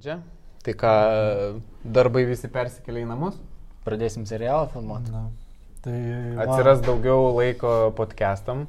[0.00, 0.22] Pradžia.
[0.64, 0.90] Tai ką,
[1.84, 3.34] darbai visi persikėlė į namus?
[3.84, 5.10] Pradėsim serialą filmuoti.
[5.12, 5.26] Na,
[5.84, 5.96] tai
[6.38, 8.62] va, Atsiras daugiau laiko podcastam,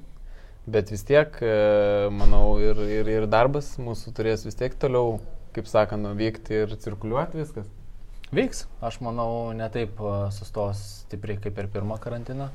[0.67, 1.54] bet vis tiek, e,
[2.12, 5.21] manau, ir, ir, ir darbas mūsų turės vis tiek toliau,
[5.55, 7.70] kaip sakant, vykti ir cirkuliuoti viskas.
[8.36, 12.50] Vyks, aš manau, netaip a, sustos stipriai kaip per pirmą karantiną.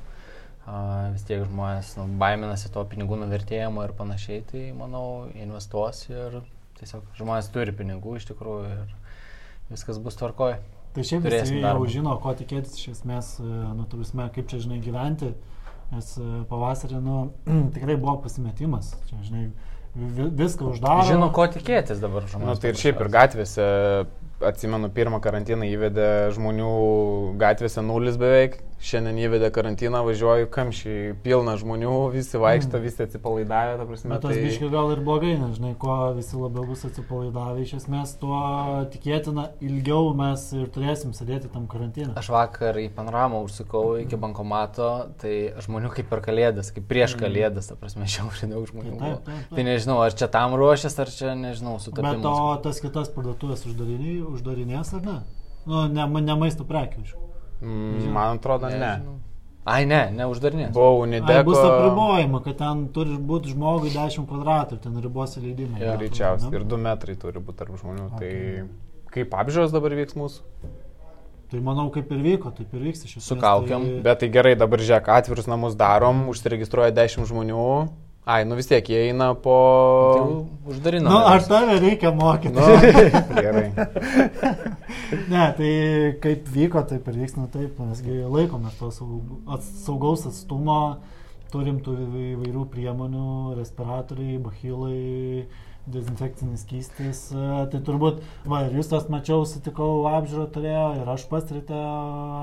[0.66, 0.76] A,
[1.14, 6.42] Vis tiek žmonės nu, baiminasi to pinigų nuvertėjimo ir panašiai, tai manau, investuos ir
[6.80, 8.94] tiesiog žmonės turi pinigų iš tikrųjų ir
[9.72, 10.58] viskas bus tvarkoje.
[10.96, 13.44] tai šiaip visi jau žino, ko tikėtis iš esmės, e,
[13.76, 15.32] nu, turime, kaip čia, žinai, gyventi,
[15.92, 17.16] nes e, pavasarį, nu,
[17.76, 19.48] tikrai buvo pasimetimas, čia, žinai,
[19.96, 21.04] vi- viską uždaro.
[21.08, 22.48] Žino, ko tikėtis dabar Na, žmonės.
[22.48, 23.66] nu, tai ir šiaip ir gatvėse,
[24.44, 26.70] atsimenu, pirmą karantiną įvedė žmonių
[27.40, 33.86] gatvėse nulis beveik, šiandien įvedė karantiną, važiuoju kamščiai, pilna žmonių, visi vaikšto, visi atsipalaidavę, ta
[33.88, 34.10] prasme.
[34.12, 34.42] Bet tas Tai...
[34.44, 38.40] biški gal ir blogai, nes žinai, kuo visi labiau bus atsipalaidavę, iš esmės tuo
[38.92, 42.12] tikėtina ilgiau mes ir turėsim sėdėti tam karantinę.
[42.20, 44.90] Aš vakar į panoramą užsukau iki bankomato,
[45.22, 45.34] tai
[45.64, 48.92] žmonių kaip per kalėdas, kaip prieš kalėdas, ta prasme, šiauriai daug žmonių.
[48.92, 49.20] Taip, buvo.
[49.24, 49.56] taip, taip.
[49.56, 52.26] Tai nežinau, ar čia tam ruošęs, ar čia, nežinau, Bet sutapimas.
[52.28, 55.20] o tas kitas parduotuvės uždarinė- uždarinės ar ne?
[55.66, 57.25] Nu, ne, ne maisto prekių, aišku.
[57.62, 58.78] Mm, Man atrodo, ne.
[58.78, 59.16] Nežinau.
[59.66, 60.70] Ai, ne, neuždarinės.
[60.76, 61.42] Buvau Ai, Nideko.
[61.48, 65.80] bus apribojama, kad ten turi būti žmogui 10 kvadratų ir ten ribos įleidimai.
[65.82, 65.96] Jo.
[65.98, 66.52] Greičiausiai.
[66.52, 66.60] Ne?
[66.60, 68.06] Ir 2 metrai turi būti tarp žmonių.
[68.12, 68.20] Ok.
[68.20, 70.70] Tai kaip apžiūros dabar vyks mūsų?
[71.50, 73.26] Tai manau, kaip ir vyko, taip ir vyks iš esmės.
[73.26, 73.98] Su kaukiom, tai...
[74.06, 77.66] Bet tai gerai, dabar žiūrėk, atvirus namus darom, užsiregistruoja 10 žmonių.
[78.26, 79.56] Ai, nu vis tiek jie eina po...
[80.18, 81.10] Tai uždarino.
[81.12, 82.50] Nu, ar tave reikia mokyti?
[82.56, 82.64] Nu,
[83.44, 83.68] gerai.
[85.30, 85.68] Ne, tai
[86.24, 90.80] kaip vyko, taip ir vyks, nu taip, mesgi laikomės to saugaus atstumo,
[91.54, 91.94] turim tų
[92.32, 93.28] įvairių priemonių,
[93.60, 95.46] respiratoriai, bachilai,
[95.86, 97.20] dezinfekcinis skystis.
[97.32, 101.76] e, Tai turbūt, va, ir jūs tas mačiau, sutikau, apžiūrą turėjo, ir aš pats ryte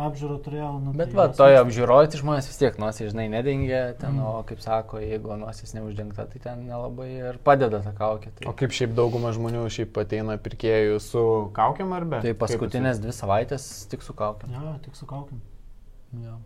[0.07, 0.71] apžiūrą turėjau.
[0.83, 4.25] Nu, Bet tai va, toje apžiūroje tai žmonės vis tiek nosis, žinai, nedengia, ten, Mm.
[4.25, 8.31] o kaip sako, jeigu nosis neuždengta, tai ten nelabai ir padeda ta kaukė.
[8.39, 11.23] Tai, O kaip šiaip dauguma žmonių šiaip ateina pirkėjų su
[11.53, 12.21] kaukiam ar be?
[12.21, 14.47] tai paskutinės dvi savaitės tik su kaukė.
[14.53, 15.41] Jo, tik su kaukim.
[16.21, 16.37] Ja.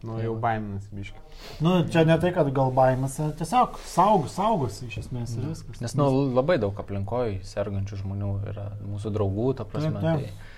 [0.00, 1.18] Nu, jau baiminasi biški.
[1.64, 5.82] Nu, čia ne tai, kad gal baimėse, tiesiog saug, saugosi iš esmės ir viskas.
[5.84, 6.06] Nes, nu,
[6.36, 10.00] labai daug aplinkoje sergančių žmonių yra mūsų draugų, ta prasme.
[10.00, 10.48] Taip, taip.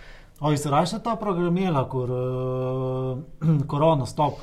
[0.42, 4.38] O įsirašė tą programėlę, kur uh, Corona Stop,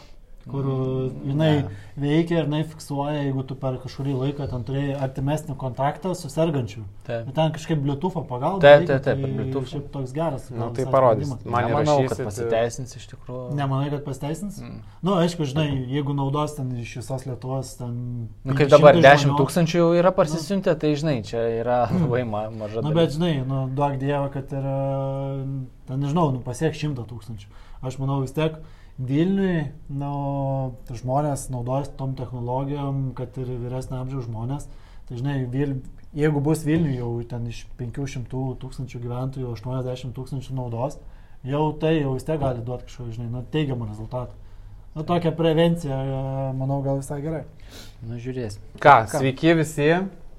[0.51, 1.69] kur uh, jinai Ne.
[1.99, 6.83] veikia ir jinai fiksuoja, jeigu tu per kažkurį laiką ten turėjai artimesnį kontaktą su sergančiu.
[7.07, 8.61] Tai, Bet ten kažkaip Bluetooth'o pagalba.
[8.63, 9.67] Taip, taip, taip, tai Bluetooth.
[9.71, 10.49] Šiaip toks geras.
[10.51, 11.33] Nu, gal tai parodys.
[11.45, 13.43] Man nemanau, kad įrašysit, pasiteisins iš tikrųjų.
[13.59, 14.59] Nemanai, kad pasteisins?
[14.63, 14.79] Mm.
[15.01, 17.93] Na, nu, aišku, žinai, jeigu naudos ten iš visos Lietuvos, ten...
[18.43, 22.23] Nu, kaip 500 dabar 10 žmonių- tūkstančių jau yra parsisiuntę, tai žinai, čia yra labai
[22.27, 22.81] ma maža.
[22.81, 22.89] Na.
[22.89, 25.45] Nu, bet žinai, nu, duok dievą, kad ir, e,
[25.89, 27.49] ten nežinau, nu, pasiek šimtą tūkstančių.
[27.85, 28.57] Aš manau vis tiek
[28.99, 30.11] Vilniui, nu,
[30.87, 34.67] tai žmonės naudojasi tom technologijom, kad ir vyresnio amžiaus žmonės.
[35.07, 35.77] Tai žinai, Vil,
[36.17, 38.27] jeigu bus Vilniui jau ten iš 500
[38.59, 40.99] tūkstančių gyventojų 80 tūkstančių naudos,
[41.47, 44.35] jau tai jau vis tiek gali duoti kažkokį, žinai, nu, teigiamą rezultatą.
[44.97, 45.97] Nu, tokia prevencija,
[46.59, 47.43] manau, gal visai gerai.
[48.03, 48.59] Nu, žiūrės.
[48.83, 49.93] Ką, sveiki visi.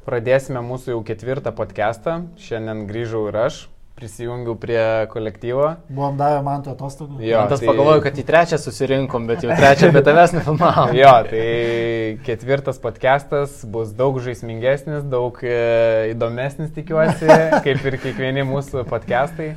[0.05, 2.25] Pradėsime mūsų jau ketvirtą podcastą.
[2.41, 3.61] Šiandien grįžau ir aš.
[4.01, 5.67] Prisijungiau prie kolektyvo.
[5.93, 7.19] Buvom davę man tų atostogų.
[7.21, 10.95] Jo, Tas tai- pagalvoju, kad į trečią susirinkom, bet jau trečią be tavęs nefilmavom.
[10.97, 17.29] Jo, tai ketvirtas podcastas bus daug žaismingesnis, daug e, įdomesnis tikiuosi,
[17.67, 19.51] kaip ir kiekvieni mūsų podcastai.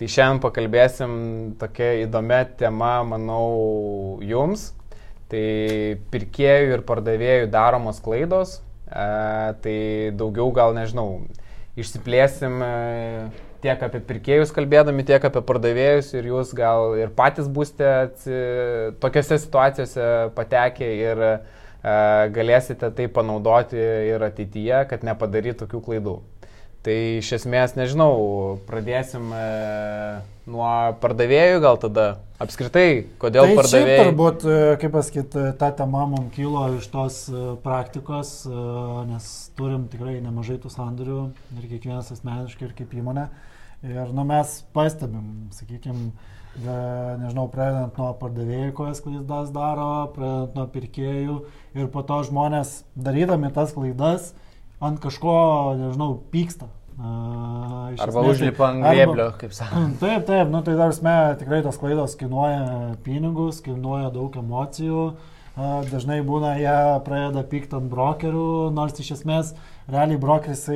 [0.00, 1.12] Tai šiandien pakalbėsim
[1.60, 4.70] tokia įdomia tema, manau, jums.
[5.28, 5.44] Tai
[6.10, 8.62] pirkėjų ir pardavėjų daromos klaidos.
[8.88, 9.04] E,
[9.60, 9.76] tai
[10.16, 11.20] daugiau gal nežinau,
[11.76, 12.72] išsiplėsim e,
[13.62, 18.42] tiek apie pirkėjus kalbėdami, tiek apie pardavėjus ir jūs gal ir patys būsite atsi,
[19.02, 21.32] tokiose situacijose patekę ir e,
[22.36, 26.18] galėsite tai panaudoti ir ateityje, kad nepadarytų tokių klaidų.
[26.80, 28.12] Tai iš esmės, nežinau,
[28.64, 29.46] pradėsim e,
[30.48, 30.70] nuo
[31.02, 32.06] pardavėjų gal tada.
[32.40, 33.96] Apskritai, kodėl tai pardavėjai...
[33.98, 38.62] Šiaip, turbūt, e, kaip pasakyti, ta tema mums kilo iš tos e, praktikos, e,
[39.10, 39.26] nes
[39.58, 41.18] turim tikrai nemažai tų sandorių
[41.58, 43.26] ir kiekvienas asmeniškai ir kaip įmonė.
[43.82, 46.10] Ir nu, mes pastebim, sakykime,
[46.60, 51.36] nežinau, pradedant nuo pardavėjų, kokias klaidas daro, pradedant nuo pirkėjų
[51.78, 54.34] ir po to žmonės darydami tas klaidas
[54.84, 55.32] ant kažko,
[55.80, 56.68] nežinau, pyksta.
[57.00, 59.88] A, iš Arba tai- užlipa ant grėblio, kaip sakoma.
[60.02, 65.06] Taip, taip, nu tai dar sme tikrai tos klaidos kainuoja pinigus, kainuoja daug emocijų,
[65.88, 66.76] dažnai būna, jie
[67.08, 69.54] pradeda pykti ant brokerių, nors iš esmės
[69.92, 70.66] realiai brokeris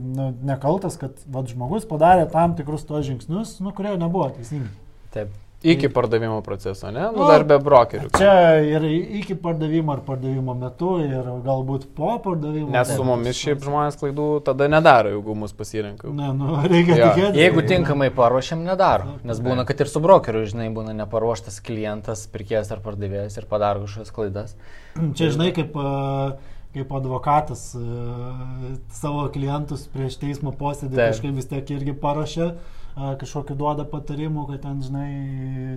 [0.00, 4.70] nu, nekaltas, kad vad žmogus padarė tam tikrus tos žingsnius, nu, kurie nebuvo teisingi.
[5.14, 5.32] Taip.
[5.62, 7.02] Iki pardavimo proceso, ne?
[7.12, 8.08] Nu, dar be brokerių.
[8.16, 8.84] Čia ir
[9.20, 12.70] iki pardavimo ar pardavimo metu ir galbūt po pardavimo.
[12.72, 16.08] Nes su mumis šiaip žmonės klaidų tada nedaro, jeigu mus pasirinka.
[16.16, 17.10] Ne, nu, reikia ja.
[17.10, 17.42] tikėti.
[17.42, 19.18] Jeigu tinkamai paruošiam, nedaro.
[19.28, 23.84] Nes būna, kad ir su brokeriu, žinai, būna neparuoštas klientas, pirkėjas ar pardavėjas ir padaro
[23.84, 24.56] kažkokias klaidas.
[24.96, 25.76] Čia, žinai, kaip
[26.74, 27.64] kaip advokatas
[28.94, 32.52] savo klientus prieš teismo posėdį kažkaip vis tiek irgi parašė
[32.94, 35.10] kažkokiu duoda patarimų, kad ten, žinai,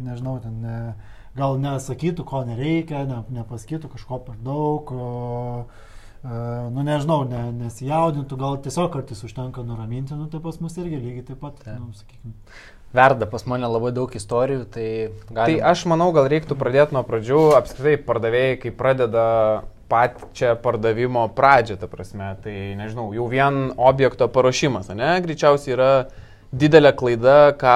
[0.04, 0.78] nežinau, ten ne,
[1.38, 5.66] gal nesakytų, ko nereikia, ne, nepasakytų kažko per daug, o,
[6.24, 11.28] nu nežinau, ne, nesijaudintų, gal tiesiog kartais užtenka nuraminti, nu tai pas mus irgi lygiai
[11.32, 11.78] taip pat, tai.
[11.80, 12.36] nu, sakykime.
[12.94, 14.88] Verda pas mane labai daug istorijų, tai
[15.32, 15.58] galim...
[15.58, 19.24] Tai aš manau, gal reiktų pradėti nuo pradžių, apskritai pardavėjai, kai pradeda
[19.94, 25.92] pačią pardavimo pradžią, ta prasme, tai nežinau, jau vien objekto paruošimas, ne, greičiausiai yra
[26.54, 27.76] didelė klaida, ką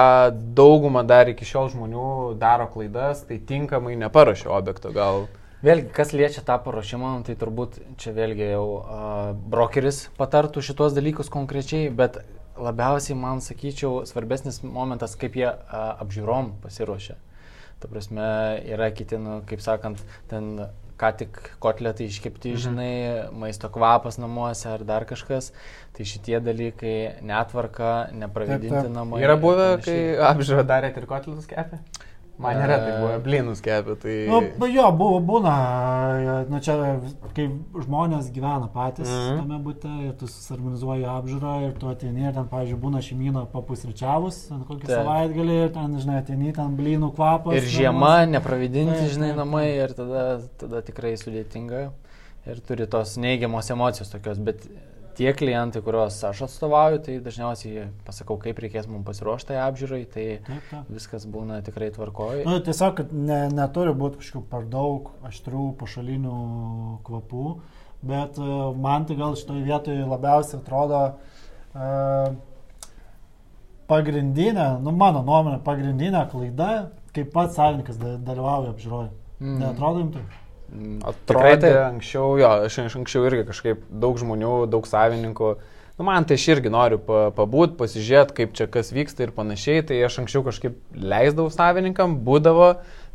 [0.58, 5.26] dauguma dar iki šiol žmonių daro klaidas, tai tinkamai neparuošia objekto gal.
[5.66, 11.32] Vėlgi, kas liečia tą paruošimą, tai turbūt čia vėlgi jau uh, brokeris patartų šitos dalykus
[11.34, 12.20] konkrečiai, bet
[12.58, 17.18] labiausiai man sakyčiau svarbesnis momentas, kaip jie uh, apžiūrom pasiruošia.
[17.82, 18.28] Ta prasme,
[18.70, 19.98] yra kiti, nu, kaip sakant,
[20.30, 20.54] ten
[20.98, 22.62] ką tik kotletai iškepti, mhm.
[22.64, 22.92] žinai,
[23.44, 25.52] maisto kvapas namuose ar dar kažkas.
[25.96, 26.96] Tai šitie dalykai
[27.26, 29.22] netvarka, nepravydinti namai.
[29.24, 29.98] Yra buvę, kai
[30.32, 31.80] apžiūrą darėte ir kotletus kepė?
[32.38, 33.96] Man nėra, tai buvo blynus kepė.
[33.98, 34.12] Tai...
[34.30, 35.54] Nu, jo, buvo, būna,
[36.46, 36.76] nu čia,
[37.34, 37.48] kai
[37.82, 39.40] žmonės gyvena patys mm -hmm.
[39.40, 44.38] tame būte ir tu susorganizuoji apžiūrą ir tu ateini ir ten, pavyzdžiui, būna šeimyną papusryčiavus,
[44.68, 45.00] kokį tai.
[45.00, 47.58] savaitgalį ir ten, žinai, ateini ten blynų kvapas.
[47.58, 48.34] Ir žiema, namus.
[48.36, 50.28] nepravidinti, tai, žinai, namai ir tada,
[50.62, 51.88] tada tikrai sudėtinga
[52.46, 54.62] ir turi tos neigiamos emocijos tokios, bet
[55.18, 60.26] tie klientai, kuriuos aš atstovauju, tai dažniausiai pasakau, kaip reikės mums pasiruošti tai apžiūrai, tai
[60.46, 60.92] taip, taip.
[60.94, 62.44] viskas būna tikrai tvarkoji.
[62.46, 66.38] Nu, tiesiog, kad ne, neturi būti kažkokių per daug aštrių pašalinių
[67.08, 67.46] kvapų,
[68.08, 72.36] bet uh, man tai gal šitoje vietoje labiausiai atrodo uh,
[73.90, 76.72] pagrindinė, nu mano nuomonė, pagrindinė klaida,
[77.16, 79.10] kaip pats savininkas dalyvauja apžiūroje.
[79.38, 79.58] Mm.
[79.62, 80.44] Neatrodo jums tai?
[81.08, 81.72] Atrodė tai...
[81.86, 85.56] anksčiau, jo, aš anksčiau irgi kažkaip daug žmonių, daug savininkų.
[85.98, 87.00] Nu, man tai aš irgi noriu
[87.34, 89.82] pabūt, pasižiūrėti, kaip čia kas vyksta ir panašiai.
[89.88, 92.68] Tai aš anksčiau kažkaip leisdavau savininkam, būdavo,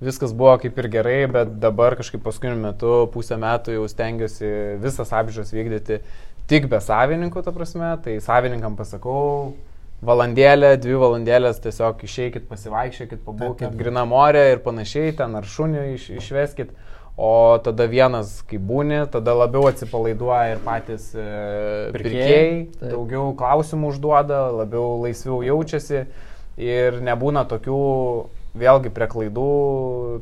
[0.03, 4.51] viskas buvo kaip ir gerai, bet dabar kažkaip paskutiniu metu, pusę metų jau stengiuosi
[4.83, 6.01] visas apžiūras vykdyti
[6.51, 7.93] tik be savininkų, ta prasme.
[8.03, 9.53] Tai savininkam pasakau,
[10.03, 16.09] valandėlę, dvi valandėlės tiesiog išeikit, pasivaikščiokit, pabūkit, grina morė ir panašiai, ten ar šunį iš,
[16.19, 16.73] išveskit.
[17.15, 21.25] O tada vienas, kai būni, tada labiau atsipalaiduoja ir patys e,
[21.93, 22.47] pirkėjai,
[22.81, 26.07] daugiau klausimų užduoda, labiau laisviau jaučiasi.
[26.57, 27.77] Ir nebūna tokių,
[28.57, 29.45] vėlgi prie klaidų,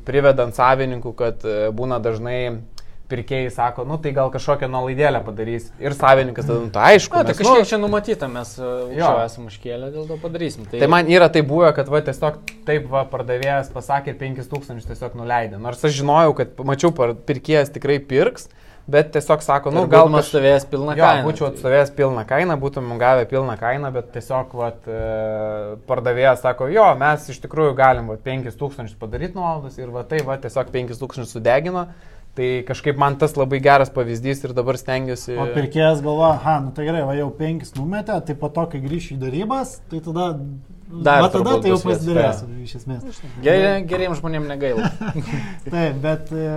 [0.08, 2.60] privedant savininkų, kad e, būna dažnai
[3.12, 5.68] pirkėjai sako, nu tai gal kažkokią nuolaidėlę padarys.
[5.84, 7.19] Ir savininkas tada, nu tai aišku.
[7.19, 10.66] Na, tai kažkiek nu, čia numatyta, mes e, jo esame užkėlę, dėl to padarysim.
[10.72, 10.80] Tai...
[10.81, 15.62] tai man yra tai buvę, kad va tiesiog taip va pardavėjas pasakė 5000 tiesiog nuleidė.
[15.62, 16.96] Nors aš žinojau, kad mačiau,
[17.28, 18.50] pirkėjas tikrai pirks.
[18.92, 21.25] Bet tiesiog sako, nu gal būtum atstovėjęs pilną jo, kainą.
[21.28, 26.88] Būčiau atstovėjęs pilną kainą, būtum gavę pilną kainą, bet tiesiog vat, e, pardavėjas sako, jo,
[27.00, 31.86] mes iš tikrųjų galim vat, 5000 padaryti nuolaidas ir va tai va tiesiog 5000 sudegino.
[32.32, 35.34] Tai kažkaip man tas labai geras pavyzdys ir dabar stengiuosi.
[35.36, 38.80] O pirkėjas galvoja, aha, nu tai gerai, va jau penkis numetė, tai po to, kai
[38.84, 40.30] grįšiu į darybas, tai tada...
[40.92, 43.20] Dar va, tada tai jau pasidarėsiu, iš esmės.
[43.44, 44.88] Gerai, geriems žmonėms negaila.
[45.74, 46.48] Taip, bet e,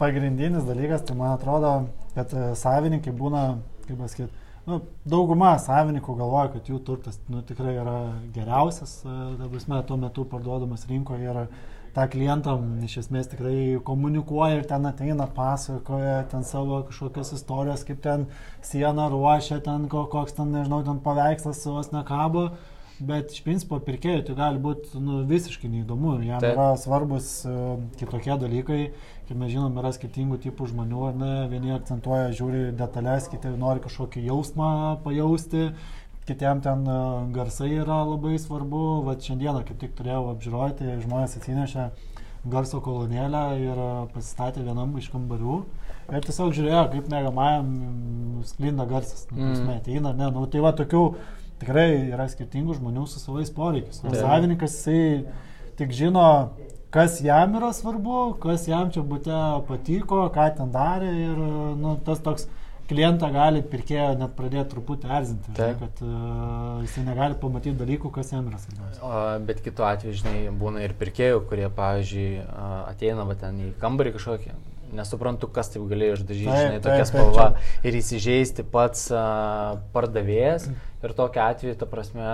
[0.00, 1.74] pagrindinis dalykas, tai man atrodo,
[2.16, 3.44] kad e, savininkai būna,
[3.86, 7.98] kaip pasakyti, nu, dauguma savininkų galvoja, kad jų turtas nu, tikrai yra
[8.32, 11.46] geriausias, dabar e, tuo metu parduodamas rinkoje yra
[11.96, 18.02] tą klientam iš esmės tikrai komunikuoja ir ten ateina, pasakoja ten savo kažkokias istorijas, kaip
[18.04, 18.26] ten
[18.64, 22.52] sieną ruošia, ten koks ten, nežinau, ten paveikslas vos nekabo.
[23.02, 26.20] Bet iš principo pirkėjui tai gali būti nu, visiškai neįdomu.
[26.22, 26.52] Jam Taip.
[26.54, 28.82] yra svarbus uh, kitokie dalykai.
[29.26, 31.32] Kaip mes žinom, yra skirtingų tipų žmonių, ne?
[31.50, 34.70] Vieni akcentuoja, žiūri detalės, kiti nori kažkokį jausmą
[35.02, 35.72] pajausti
[36.26, 36.96] kitiem ten e,
[37.34, 39.02] garsai yra labai svarbu.
[39.06, 41.90] Vat šiandieną kaip tik turėjau apžiūroti, žmonės atsinešė
[42.52, 45.62] garso kolonėlę ir e, pasistatė vienam iš kambarių.
[46.12, 47.68] Ir tiesiog žiūrėjo, kaip mėgamajam
[48.46, 49.26] sklinda garsas.
[49.30, 49.70] Nu, mm.
[49.78, 51.04] ateina, ne, nu, tai va tokių
[51.62, 54.02] tikrai yra skirtingų žmonių su savais poreikiais.
[54.02, 55.28] O savininkas jisai
[55.78, 56.26] tik žino,
[56.92, 59.38] kas jam yra svarbu, kas jam čia būte
[59.68, 61.38] patiko, ką ten darė ir
[61.78, 62.48] nu, tas toks
[62.92, 68.34] klientą gali pirkėjo net pradėti truputį erzinti, žinai, kad uh, jisai negali pamatyti dalykų, kas
[68.34, 69.14] jam yra svarbiausia.
[69.48, 72.28] Bet kitu atveju, žinai, būna ir pirkėjų, kurie, pavyzdžiui,
[72.92, 74.54] ateina va, ten į kambarį kažkokį,
[74.96, 77.46] nesuprantu, kas taip galėjo išdažyti, žinai, tokia spalva
[77.86, 80.68] ir įsižeisti pats uh, pardavėjas.
[81.02, 82.26] Ir tokia atveju, ta prasme,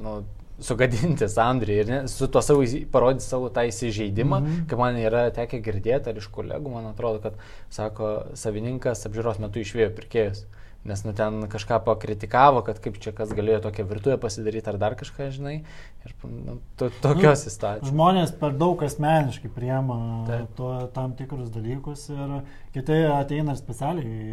[0.00, 0.20] nu,
[0.62, 4.66] sugadinti sandrį ir ne, su tuo savo parodyti savo tą įsižeidimą, mm -hmm.
[4.70, 7.38] kaip man yra tekę girdėti ar iš kolegų, man atrodo, kad,
[7.70, 10.44] sako, savininkas apžiūros metu išvėjo pirkėjus.
[10.84, 14.94] Nes nu ten kažką pakritikavo, kad kaip čia kas galėjo tokią virtuvę pasidaryti ar dar
[15.00, 15.54] kažką, žinai.
[16.04, 17.88] Ir nu, to, tokios nu, įstatymos.
[17.88, 19.96] Žmonės per daug asmeniškai priema
[20.58, 22.34] to, tam tikrus dalykus ir
[22.76, 24.28] kiti ateina ir specialiai.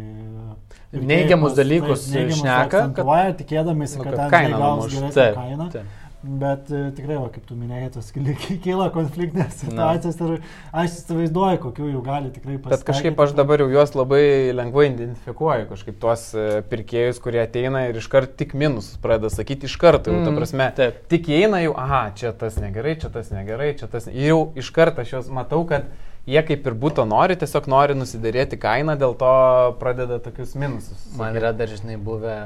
[0.92, 2.84] Neigiamus dalykus šneka.
[3.00, 5.72] Kad, tikėdamėsi, nu, kad, kad ten gaus geresnę kainą.
[5.72, 6.01] Taip.
[6.22, 8.12] Bet e, tikrai, va, kaip tu minėjai, tos
[8.64, 10.28] kyla konfliktinės situacijos Na.
[10.28, 12.76] ir aš įsivaizduoju, kokių jų gali tikrai pasakyti.
[12.76, 14.22] Bet kažkaip aš dabar jau juos labai
[14.54, 19.74] lengvai identifikuoju, kažkaip tuos e, pirkėjus, kurie ateina ir iškart tik minusus pradeda sakyti iš
[19.82, 21.02] karto, jau, mm, ta prasme, taip.
[21.10, 25.02] tik įeina jau, aha, čia tas negerai, čia tas negerai, čia tas, jau iš karto
[25.02, 25.90] aš juos matau, kad
[26.28, 29.34] jie kaip ir būtų nori, tiesiog nori nusidėrėti kainą, dėl to
[29.82, 31.02] pradeda tokius minusus.
[31.18, 32.36] Man yra dažnai buvę,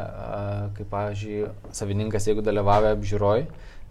[0.79, 3.45] kaip, pavyzdžiui, savininkas, jeigu dalyvauja apžiūroj,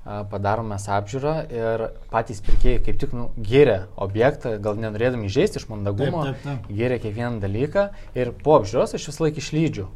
[0.06, 5.68] padarom mes apžiūrą ir patys pirkėjai kaip tik nu, gėrė objektą, gal nenorėdami įžeisti iš
[5.72, 6.74] mandagumo, taip, taip, taip.
[6.78, 9.88] gėrė kiekvieną dalyką ir po apžiūros aš vis laik išlydžiu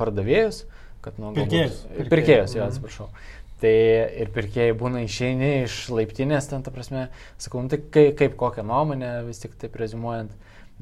[0.00, 0.64] pardavėjus,
[1.04, 1.84] kad nu, pirkėjus.
[1.86, 3.06] Galbūt, pirkėjus, jo, atsiprašau.
[3.60, 3.74] Tai
[4.24, 7.06] ir pirkėjai būna išeini iš laiptinės, ten, ta prasme,
[7.38, 10.32] sakau, nu, tai kaip, kaip kokią nuomonę, vis tik taip rezumuojant,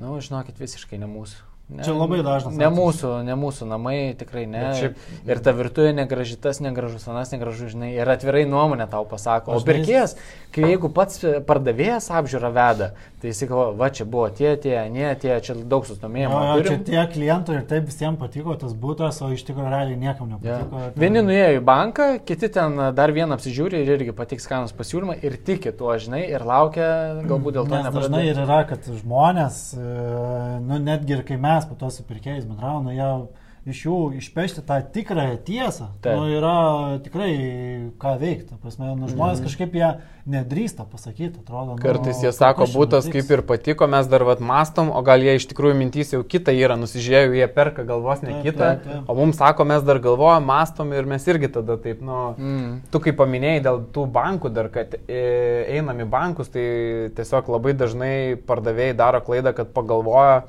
[0.00, 1.48] nu, žinokit, visiškai ne mūsų.
[1.68, 2.54] Ne, Čia labai dažnas.
[2.56, 4.62] Ne mūsų, ne mūsų namai, tikrai ne.
[4.78, 5.02] Šiaip...
[5.28, 9.52] Ir ta virtuvė negraži, tas negražus, anas negražus, žinai, ir atvirai nuomonę tau pasako.
[9.52, 10.16] O pirkėjas,
[10.54, 12.88] kai jeigu pats pardavėjas apžiūrą veda,
[13.20, 16.38] tai jis galvo, va čia buvo tie, tie, ne tie, čia daug sustomėjimo.
[16.54, 20.32] O čia tie klientų ir taip visiems patiko tas būtas, o iš tikrųjų realiai niekam
[20.32, 20.82] nepatiko.
[20.87, 20.90] Ja.
[20.96, 25.34] Vieni nuėjo į banką, kiti ten dar vieną apsižiūri ir irgi patiks kainos pasiūlymą ir
[25.44, 26.88] tiki tuo, žinai, ir laukia
[27.26, 27.82] galbūt dėl to.
[27.82, 29.88] Nes dažnai ir yra, kad žmonės, e,
[30.62, 33.11] nu netgi ir kai mes mes po to su pirkėjais bendravom, nu, jie
[33.69, 36.17] iš jų išpešti tą tikrąją tiesą, Taip.
[36.17, 37.33] nu, yra tikrai
[38.00, 38.57] ką veikti.
[38.62, 39.49] Prasme, nu, žmonės mm.
[39.49, 39.88] kažkaip jie
[40.29, 41.75] nedrįsta pasakyti, atrodo.
[41.75, 45.37] Nu, Kartais jie sako, būtas kaip ir patiko, mes dar vat mastom, o gal jie
[45.37, 49.11] iš tikrųjų mintys jau kitą yra, nusižiūrėjau, jie perka galvos ne taip, kitą, taip, taip.
[49.11, 52.71] o mums sako, mes dar galvojam, mastom ir mes irgi tada taip, nu, mm.
[52.95, 55.21] tu kaip paminėjai dėl tų bankų dar, kad e,
[55.77, 56.65] einam į bankus, tai
[57.19, 58.15] tiesiog labai dažnai
[58.49, 60.47] pardavėjai daro klaidą, kad pagalvoja,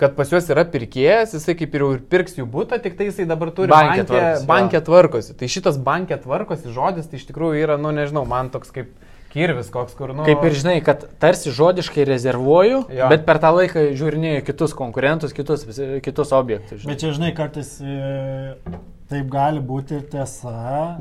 [0.00, 3.08] kad pas juos yra pirkėjas, jisai kaip ir jau ir pirks jų būtą, tik tai
[3.08, 5.36] jisai dabar turi bankė, bankė, tvarkosi, bankė tvarkosi.
[5.40, 8.92] Tai šitas bankė tvarkosi žodis, tai iš tikrųjų yra, nu nežinau, man toks kaip
[9.36, 10.24] kirvis koks kur, nu.
[10.28, 13.08] Kaip ir žinai, kad tarsi žodiškai rezervuoju, jo.
[13.12, 15.66] bet per tą laiką žiūrinėjau kitus konkurentus, kitus,
[16.04, 16.82] kitus objektus.
[16.82, 16.92] Žinai.
[16.92, 17.96] Bet čia, žinai, kartais e,
[19.06, 20.52] Taip gali būti tiesa.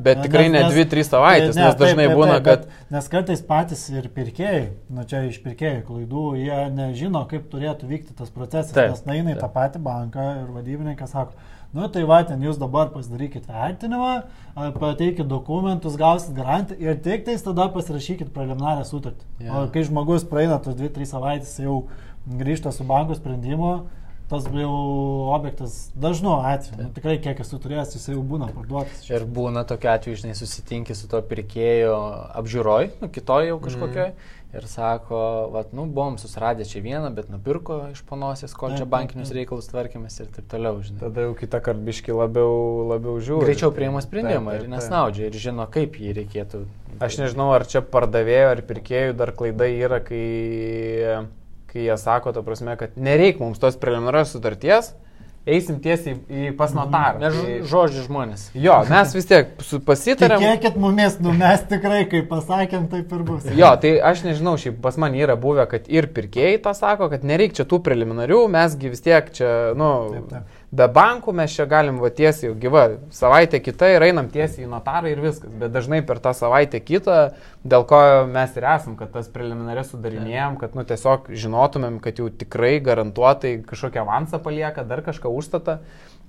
[0.06, 2.68] Bet nes, tikrai ne 2-3 savaitės, ne, nes dažnai taip, taip, būna, kad...
[2.68, 4.60] Bet, nes kartais patys ir pirkėjai,
[4.94, 8.76] nu čia iš pirkėjų klaidų, jie nežino, kaip turėtų vykti tas procesas.
[8.78, 11.34] Taip, nes naina į tą patį banką ir vadybininkas sako,
[11.74, 14.14] nu tai va, ten jūs dabar pasidarykit vertinimą,
[14.78, 19.26] pateikit dokumentus, gausit garantiją ir tik tais tada pasirašykit preliminarią sutartį.
[19.42, 19.58] Yeah.
[19.58, 21.88] O kai žmogus praeina tos 2-3 savaitės jau
[22.38, 23.80] grįžta su banko sprendimu,
[24.30, 24.78] tas jau
[25.36, 29.04] objektas dažnu atveju, nu, tikrai kiek esu turėjęs, jis jau būna parduotas.
[29.10, 31.98] Ir būna tokia atveju, žinai, susitinki su to pirkėjo
[32.42, 34.10] apžiūroj, nu, kitoj jau kažkokioj.
[34.16, 34.34] Mm.
[34.56, 35.18] Ir sako,
[35.52, 40.16] vat, nu, buvom susiradę čia vieną, bet nupirko iš panosės, kol čia bankinius reikalus tvarkėmės
[40.24, 41.02] ir taip toliau, žinai.
[41.02, 42.54] Tada jau kitą kartbiškį labiau,
[42.94, 43.50] labiau žiūri.
[43.50, 46.64] Greičiau priima sprendimą ir nesnaudžia ir žino, kaip jį reikėtų.
[47.04, 50.24] Aš nežinau, ar čia pardavėjo ar pirkėjų dar klaida yra, kai
[51.76, 54.94] kai jie sako, ta prasme, kad nereik mums tos preliminarios sutarties,
[55.46, 57.20] eisim tiesiai į pas notarą.
[57.22, 58.48] Ne tai, žodžiai žmonės.
[58.58, 59.52] Jo, mes vis tiek
[59.86, 60.42] pasitarėm.
[60.42, 63.46] Tikėkit mumis, nu mes tikrai, kaip pasakėm, taip ir bus.
[63.60, 67.28] Jo, tai aš nežinau, šiaip pas man yra buvę, kad ir pirkėjai tą sako, kad
[67.28, 71.66] nereikia čia tų preliminarių, mesgi vis tiek čia, nu, taip, taip be bankų mes čia
[71.70, 75.52] galim va tiesiai, gyva, savaitę kitą ir einam tiesiai į notarą ir viskas.
[75.62, 77.20] Bet dažnai per tą savaitę kitą,
[77.64, 78.00] dėl ko
[78.32, 83.58] mes ir esam, kad tas preliminarės sudarinėjom, kad nu, tiesiog žinotumėm, kad jau tikrai garantuotai
[83.68, 85.80] kažkokią avansą palieka, dar kažką užstatą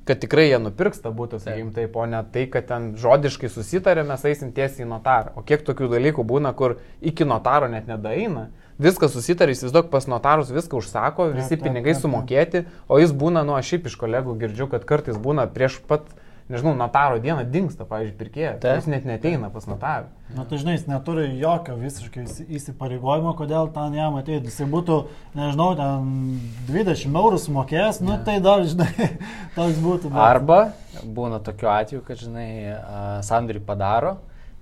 [0.06, 4.04] kad tikrai jie nupirks tą būtą, sakykim taip, o ne tai, kad ten žodiškai susitarė,
[4.06, 5.34] mes eisim tiesiai į notarą.
[5.36, 8.48] O kiek tokių dalykų būna, kur iki notaro net nedaina
[8.82, 13.72] viską susitarė, įsivaizduok, pas notarus viską užsako, visi pinigai sumokėti, o jis būna, nu, aš
[13.72, 16.06] šiaip iš kolegų girdžiu, kad kartais būna prieš pat
[16.53, 18.61] nežinau, notaro dieną dinksta, pavyzdžiui, pirkėjas.
[18.62, 18.76] Taip.
[18.79, 20.07] Jis net neteina pas notarą.
[20.37, 24.50] Na, tai žinai, jis neturi jokio visiškai įsi- įsipareigojimo, kodėl ten jam ateiti.
[24.50, 25.00] Jis būtų,
[25.38, 26.38] nežinau, ten
[26.71, 28.88] 20 eurų sumokėjęs, nu tai dar, žinai,
[29.59, 30.11] toks būtų.
[30.15, 30.61] bet- Arba
[31.05, 34.17] būna tokiu atveju, kad, žinai, a, sandorį padaro,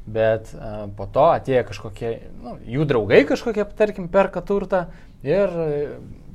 [0.07, 2.15] bet a, po to atėjo kažkokie,
[2.45, 4.87] nu, jų draugai kažkokie, tarkim, perka turtą
[5.25, 5.49] ir,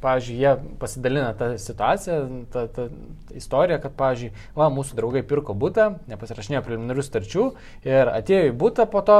[0.01, 2.20] pavyzdžiui, jie pasidalina tą situaciją,
[2.53, 2.88] tą, tą
[3.36, 7.46] istoriją, kad, pavyzdžiui, va, mūsų draugai pirko būtą, nepasirašinėjo preliminarių starčių
[7.89, 9.20] ir atėjo į būtą po to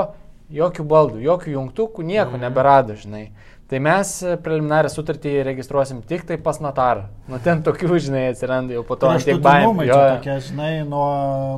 [0.50, 2.42] jokių baldų, jokių jungtukų, nieko Mhm.
[2.42, 3.30] neberado, žinai.
[3.70, 7.04] Tai mes e, preliminarią sutartį registruosim tik tai pas notarą.
[7.30, 9.86] Nu ten tokių, žinai, atsiranda jau po to ant tiek baimė.
[9.86, 11.10] Jo, tokie, žinai, nuo,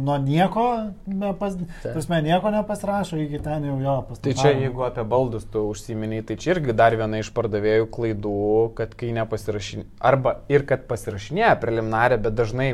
[0.04, 0.66] nuo nieko,
[1.08, 4.20] nepas, prasme, nieko nepasirašo, iki ten jau jo pas.
[4.26, 8.36] Tai čia, jeigu apie baldus tu užsiminiai, tai čia irgi dar viena iš pardavėjų klaidų,
[8.76, 12.74] kad kai nepasirašinė, arba ir kad pasirašinėja preliminarę, bet dažnai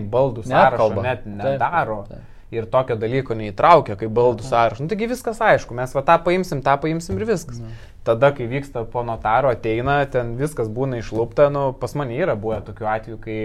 [0.50, 1.06] Neapkalba.
[1.06, 2.00] net Taip, nedaro.
[2.10, 2.26] taip.
[2.56, 4.86] Ir tokio dalyko neįtraukia, kaip baldų sąrašą.
[4.86, 7.60] Nu, taigi viskas aišku, mes va tą paimsim, tą paimsim ir viskas.
[8.08, 12.62] Tada, kai vyksta po notaro, ateina, ten viskas būna išlūpta, nu, pas mane yra buvę
[12.70, 13.40] tokių atvejų, kai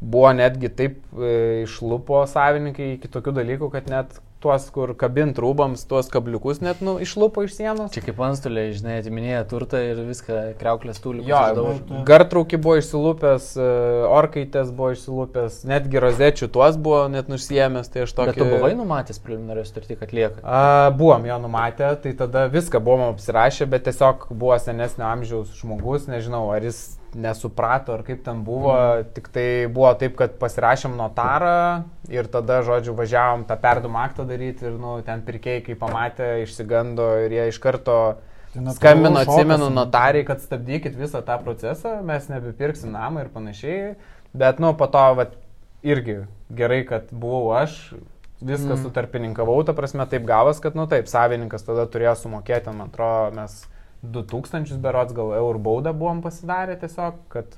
[0.00, 5.84] buvo netgi taip e, išlupo savininkai iki tokių dalykų, kad net tuos, kur kabint rūbams,
[5.88, 7.92] tuos kabliukus net nu, išlupo iš sienos.
[7.94, 11.24] Čia kaip antstoliai, žinai, atiminėja turtą ir viską kreuklės tūlių.
[11.28, 11.42] Jo,
[12.08, 13.68] gartraukį buvo išsilūpęs, e,
[14.10, 18.40] orkaitės buvo išsilūpęs, netgi rozečių tuos buvo net nusijėmęs, tai aš Bet tokį...
[18.42, 20.42] tu buvai numatęs preliminarių sutartį, kad lieka.
[20.42, 26.08] A, buvom jo numatę, tai tada viską buvom apsirašę, bet tiesiog buvo senesnio amžiaus žmogus,
[26.10, 26.82] nežinau, ar jis
[27.14, 29.12] nesuprato, ar kaip ten buvo, mm.
[29.16, 34.68] tik tai buvo taip, kad pasirašėm notarą ir tada, žodžiu, važiavom tą perdum aktą daryti
[34.68, 37.98] ir, nu, ten pirkėjai, kai pamatė, išsigando ir jie iš karto
[38.52, 39.74] Tai skambino, atsimenu, nu.
[39.80, 43.94] notariai, kad stabdykit visą tą procesą, mes nebepirksim namą ir panašiai,
[44.36, 45.24] bet, nu, po to, va,
[45.80, 46.18] irgi
[46.52, 47.78] gerai, kad buvau aš,
[48.42, 48.82] viską mm.
[48.84, 53.56] sutarpininkavau, ta prasme, taip gavas, kad, nu, taip, savininkas tada turėjo sumokėti, man atrodo, mes
[54.02, 57.54] 2000 berots gal eurų baudą buvom pasidarę tiesiog, kad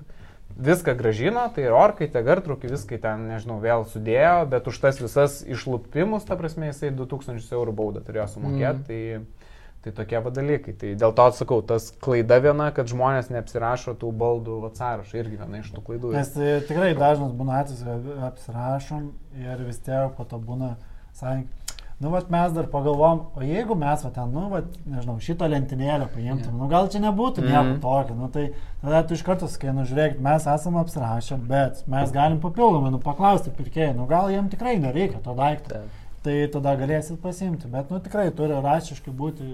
[0.55, 5.41] viską gražino, tai ir orkaitė, gartrukį, viską ten, nežinau, vėl sudėjo, bet už tas visas
[5.43, 8.85] išlupimus, ta prasme, jisai 2000 eurų baudą turėjo sumokėti.
[8.85, 8.85] Mm.
[8.87, 9.51] Tai,
[9.85, 10.77] tai tokie dalykai.
[10.81, 15.41] Tai dėl to atsakau, tas klaida viena, kad žmonės neapsirašo tų baldų vat sąrašą, irgi
[15.43, 16.15] viena iš tų klaidų.
[16.15, 19.11] Nes tai tikrai dažnas būna atvejis, kad apsirašom
[19.43, 20.77] ir vis tiek po to būna
[21.19, 21.64] savininkai.
[22.01, 26.09] Nu, vat mes dar pagalvom, o jeigu mes, va ten, nu, vat, nežinau, šitą lentynėlę
[26.13, 26.59] paimtum, Jo.
[26.59, 27.81] nu, gal čia nebūtų nieko Mhm.
[27.81, 28.49] tokio, nu, tai
[28.83, 32.99] tada tu iš karto sakai, nu, žiūrėk, mes esame apsirašę, bet mes galim papildomai, nu,
[32.99, 36.03] paklausti pirkėjai, nu, gal jiem tikrai nereikia to daikto, Taip.
[36.25, 39.47] tai tada galėsit pasimti, bet, nu, tikrai turi raštiškai būti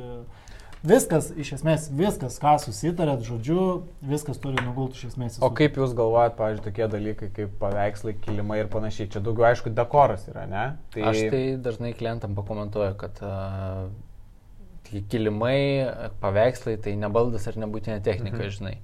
[0.86, 3.64] viskas, iš esmės, viskas, ką susitarėt, žodžiu,
[4.12, 5.38] viskas turi nugulti iš esmės.
[5.38, 9.10] į O kaip jūs galvojat, pavyzdžiui, tokie dalykai kaip paveikslai, kilimai ir panašiai?
[9.12, 10.66] Čia daugiau, aišku, dekoras yra, ne?
[10.94, 11.02] Tai...
[11.12, 13.90] Aš tai dažnai klientam pakomentuoju, kad uh,
[15.12, 15.86] kilimai,
[16.22, 18.46] paveikslai tai ne baldas ar nebūtinė technika, Mhm.
[18.46, 18.56] mhm.
[18.56, 18.78] žinai.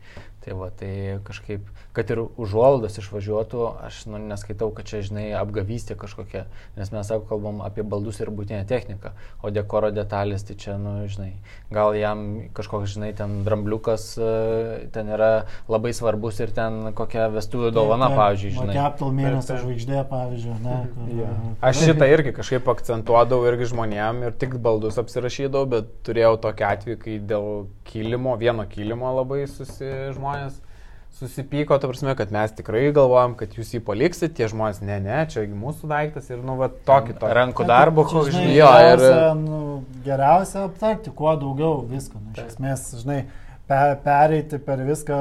[0.46, 5.96] Tai va, tai kažkaip, kad ir užuolaidas išvažiuotų, aš nu, neskaitau, kad čia, žinai, apgavystė
[5.98, 6.44] kažkokia,
[6.76, 9.10] nes mes, kalbam apie baldus ir būtinę techniką,
[9.42, 11.32] o dekoro detalės, tai čia, nu, žinai,
[11.74, 12.22] gal jam
[12.54, 14.28] kažkoks, žinai, ten drambliukas e,
[14.94, 15.32] ten yra
[15.66, 18.78] labai svarbus ir ten kokia vestuvių dovana, pavyzdžiui, žinai.
[18.78, 20.78] Captal mėnesio žvaigždė, pavyzdžiui, ne?
[20.94, 26.36] Kur, e, Aš šitą irgi kažkaip akcentuodavau irgi žmonėm ir tik baldus apsirašydavau, bet turėjau
[26.46, 27.50] tokį atvejį, kai dėl
[27.90, 29.90] kilimo, vieno kilimo labai susi,
[30.36, 30.62] žmonės
[31.16, 35.22] susipyko, ta prasme, kad mes tikrai galvojam, kad jūs jį paliksit, tie žmonės, ne, ne,
[35.32, 37.32] čia mūsų daiktas ir, nu, va, tokį tokį.
[37.38, 39.60] Rankų darbo, koks, žinai, jo, ir- geriausia, nu,
[40.04, 42.20] geriausia aptarti, kuo daugiau visko.
[42.20, 42.52] Nu, iš Taip.
[42.52, 43.18] esmės, žinai,
[43.68, 45.20] pe, pereiti per viską,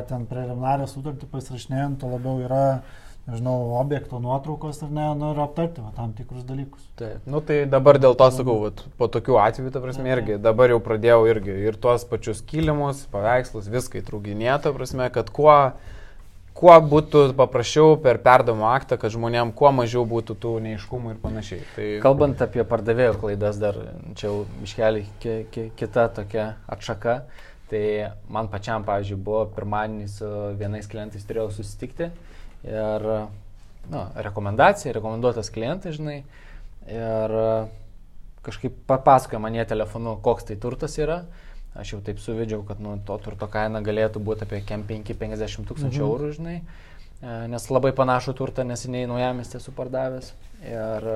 [0.00, 2.64] ar ten preliminarią sutartį pasirašinėjant, to labiau yra,
[3.26, 6.84] nežinau, objekto nuotraukos ar ne, nu, ir aptarti va, tam tikrus dalykus.
[6.98, 7.24] Taip.
[7.26, 10.12] Nu tai dabar dėl to sakau, vat, po tokių atvejų, ta prasme, Mhm.
[10.14, 15.30] irgi dabar jau pradėjau irgi ir tuos pačius kilimus, paveikslus, viską įtrauginėti, ta prasme, kad
[15.34, 15.72] kuo,
[16.54, 21.60] kuo būtų paprasčiau per perdamo aktą, kad žmonėm kuo mažiau būtų tų neiškumų ir panašiai.
[21.74, 21.88] Tai...
[22.06, 23.74] Kalbant apie pardavėjo klaidas, dar
[24.14, 27.24] čia jau iškeli ki, ki, kita tokia atšaka.
[27.66, 32.12] Tai man pačiam, pavyzdžiui, buvo pirmadienį su vienais klientais turėjau susitikti
[32.66, 33.06] ir,
[33.90, 36.20] na, rekomendacija, rekomenduotas klientas, žinai,
[36.90, 37.36] ir
[38.46, 41.24] kažkaip papasakoja man jie telefonu, koks tai turtas yra.
[41.76, 46.06] Aš jau taip suvedžiau, kad nu, to turto kaina galėtų būti apie 5-50 tūkstančių Mhm.
[46.10, 46.60] eurų, žinai,
[47.16, 50.34] E, nes labai panašų turtą neseniai naujamestį esu pardavęs.
[50.68, 51.06] Ir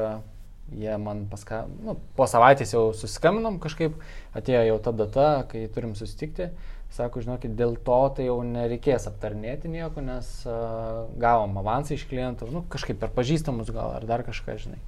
[0.80, 1.66] jie man paska...
[1.84, 3.98] Nu, po savaitės jau susiskambinom kažkaip,
[4.38, 6.48] atėjo jau ta data, kai turim susitikti.
[6.90, 12.48] Sako, žinokit, dėl to tai jau nereikės aptarnėti nieko, nes uh, gavom avansą iš klientų,
[12.50, 14.80] nu, kažkaip per pažįstamus gal ar dar kažką, žinai.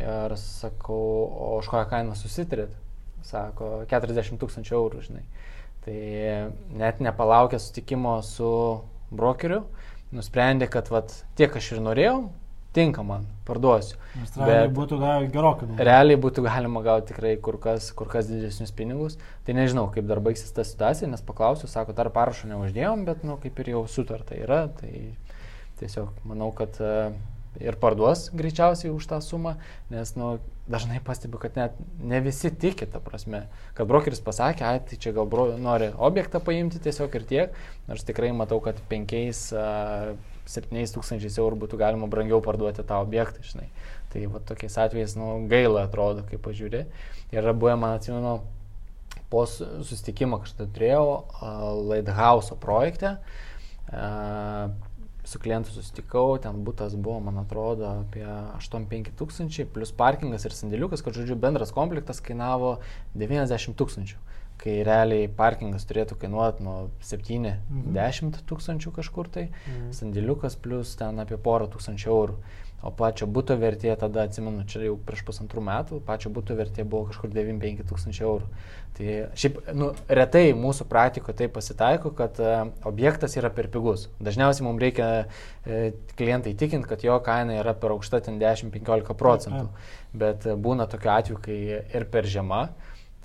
[0.00, 0.96] Ir sakau,
[1.28, 2.72] o už kokią kainą susitarėt?
[3.26, 5.22] Sako, 40 tūkstančių eurų, žinai.
[5.84, 5.98] Tai
[6.80, 8.48] net nepalaukė sutikimo su
[9.12, 9.62] brokeriu,
[10.16, 12.18] nusprendė, kad vat, tiek aš ir norėjau,
[12.76, 13.96] tinka man, parduosiu.
[14.20, 14.98] Nes realiai Bet būtų
[15.32, 15.86] gerokai daugiau.
[15.88, 19.16] Realiai būtų galima gauti tikrai kur kas, kur kas didesnius pinigus.
[19.46, 23.38] Tai nežinau, kaip dar baigsis ta situacija, nes paklausiu, sako, dar parašo neuždėjom, bet, nu,
[23.42, 24.92] kaip ir jau sutarta yra, tai
[25.80, 26.92] tiesiog manau, kad e,
[27.64, 29.56] ir parduos greičiausiai už tą sumą,
[29.92, 30.36] nes, nu,
[30.68, 35.14] dažnai pastebiu, kad net ne visi tiki, ta prasme, kad brokeris pasakė, ai, tai čia
[35.16, 39.48] gal bro, nori objektą paimti tiesiog ir tiek, nors tikrai matau, kad penkiais...
[39.56, 43.68] Uh, 7000 eurų būtų galima brangiau parduoti tą objektą, žinai.
[44.12, 46.84] Tai va tokiais atvejais, nu, gaila atrodo, kai pažiūri.
[47.34, 48.38] Ir buvę, man atsimenu,
[49.30, 53.16] po susitikimo kažkada turėjau uh, Lighthouse projekte,
[53.90, 54.70] uh,
[55.26, 61.02] su klientu susitikau, ten būtas buvo, man atrodo, apie 85 tūkstančiai, plus parkingas ir sandėliukas,
[61.02, 62.76] kad, žodžiu, bendras komplektas kainavo
[63.18, 64.22] 90 tūkstančių.
[64.56, 69.90] Kai realiai parkingas turėtų kainuoti nuo 7-10 tūkstančių kažkur tai, Mhm.
[69.92, 72.38] sandėliukas plus ten apie porą tūkstančių eurų.
[72.82, 77.06] O pačio būto vertė tada, atsimenu, čia jau prieš pusantrų metų, pačio būto vertė buvo
[77.08, 78.48] kažkur 9-5 tūkstančių eurų.
[78.96, 84.08] Tai šiaip, nu, retai mūsų praktikoje tai pasitaiko, kad e, objektas yra per pigus.
[84.20, 85.26] Dažniausiai mums reikia
[85.66, 89.68] e, klientai įtikinti, kad jo kaina yra per aukšta, ten 10-15 procentų.
[90.14, 92.68] Bet e, būna tokiu atveju, kai ir per žema,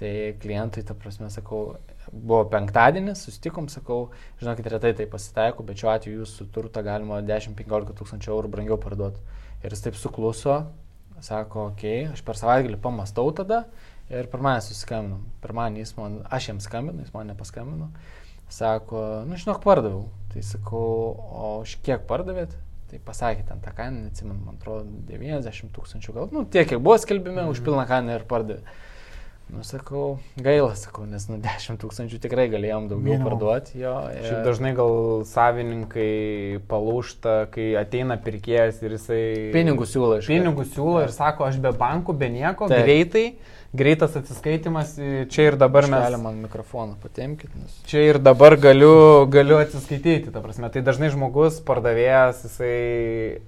[0.02, 1.76] tai klientai, ta prasme, sakau,
[2.10, 4.00] buvo penktadienis, susitikom, sakau,
[4.42, 9.22] žinokit, retai tai pasitaiko, bet šiuo atveju jūsų turtą galima 10-15 tūkstančių eurų brangiau parduoti.
[9.62, 10.58] Ir jis taip sukluso,
[11.22, 13.68] sako, okei, okay, aš per savaitgalį pamastau tada
[14.10, 15.22] ir pirmąjį susiskambinau.
[15.46, 17.92] Pirmąjį jis man, aš jam skambinu, jis man nepaskambino.
[18.52, 20.08] Sako, nu žinok, pardaviau.
[20.34, 22.58] Tai sakau, o už kiek pardavėt?
[22.92, 26.98] Tai pasakė ten tą kainą, neatsimenu, man atrodo, 90 tūkstančių gal, nu tiek, kiek buvo
[27.00, 28.66] skelbime, už pilną kainą ir pardavė.
[29.52, 33.28] Nu, sakau, gaila, sakau, nes nu 10 tūkstančių tikrai galėjom daugiau Minimum.
[33.28, 33.92] parduoti jo.
[34.24, 39.24] Šiaip dažnai gal savininkai palūšta, kai ateina pirkėjas ir jisai...
[39.52, 42.78] Pinigus siūlo iš Pinigus siūlo ir sako, aš be bankų, be nieko, Taip.
[42.80, 42.88] Taip.
[42.88, 43.26] greitai,
[43.76, 44.96] greitas atsiskaitimas,
[45.36, 46.00] čia ir dabar mes...
[46.08, 47.76] Galim man mikrofoną patemkit, nes...
[47.92, 50.72] Čia ir dabar galiu, galiu atsiskaityti, ta prasme.
[50.72, 52.74] Tai dažnai žmogus, pardavėjas, jisai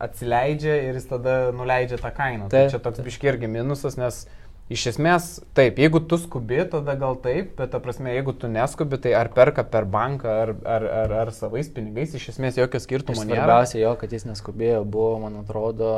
[0.04, 2.52] atsileidžia ir jis tada nuleidžia tą kainą.
[2.52, 3.08] Tai Taip, čia toks taip.
[3.08, 4.26] biški irgi minusas, nes
[4.72, 9.00] iš esmės, taip, jeigu tu skubi, tada gal taip, bet ta prasme, jeigu tu neskubi,
[9.04, 12.86] tai ar perka per banką, ar, ar, ar, ar savais pinigais, iš esmės jokio Ir
[12.86, 13.44] skirtumo nėra.
[13.44, 15.94] svarbiausia jo, kad jis neskubėjo, buvo, man atrodo,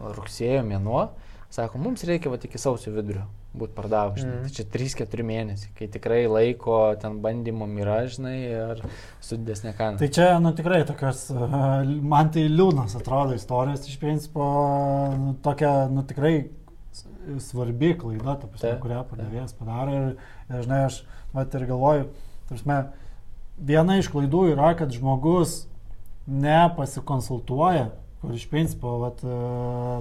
[0.00, 1.10] rugsėjo mėnuo.
[1.52, 4.22] Sako, mums reikia va iki sausio vidurio būti pardavus.
[4.22, 4.38] Mhm.
[4.38, 4.44] Mm.
[4.46, 8.80] Tai čia 3-4 mėnesiai, kai tikrai laiko ten bandymom yra, žinai, ir
[9.20, 10.00] su didesnė kaina.
[10.00, 11.26] Tai čia, nu tikrai tokios,
[12.00, 14.46] man tai liūdnas atrodo istorijos, iš principo,
[15.18, 16.34] nu, tokia, nu tikrai
[17.38, 19.94] svarbi klaida, ta prasme, kurią pardavėjas padaro.
[19.96, 21.02] Ir, ir žinai, aš
[21.34, 22.08] mat ir galvoju,
[22.50, 22.78] prasme,
[23.58, 25.62] viena iš klaidų yra, kad žmogus
[26.26, 27.88] nepasikonsultuoja,
[28.22, 29.38] kur iš principo vat, e,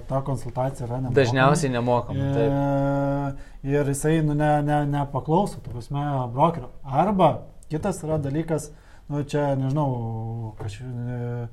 [0.09, 1.17] ta konsultacija yra nemokama.
[1.17, 2.19] Dažniausiai nemokam.
[2.35, 2.51] Taip.
[2.51, 6.69] E, ir jisai nu, ne, ne, nepaklauso, ta prasme, brokerio.
[6.83, 7.31] Arba
[7.71, 8.69] kitas yra dalykas,
[9.09, 11.47] nu, čia nežinau, kaž, e,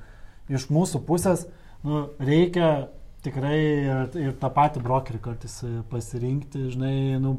[0.53, 1.47] iš mūsų pusės
[1.87, 2.89] nu, reikia
[3.25, 7.37] tikrai ir, ir tą patį brokerį kartais e, pasirinkti, žinai, nu,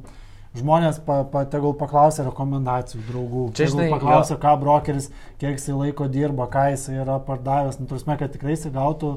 [0.58, 5.10] žmonės pa, pa, tegul paklausia rekomendacijų draugų, Čia, žinai, paklausia, ką brokeris,
[5.42, 9.14] kiek jisai laiko dirba, ką jisai yra pardavęs, nu, turime, kad tikrai jisai gautų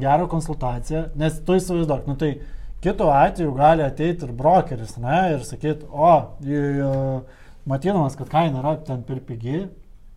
[0.00, 2.32] gerą konsultaciją, nes tu įsivaizduok, nu tai
[2.84, 6.14] kitu atveju gali ateiti ir brokeris, ne, ir sakyti, o,
[6.46, 9.66] į, į, matydamas, kad kaina yra ten per pigi.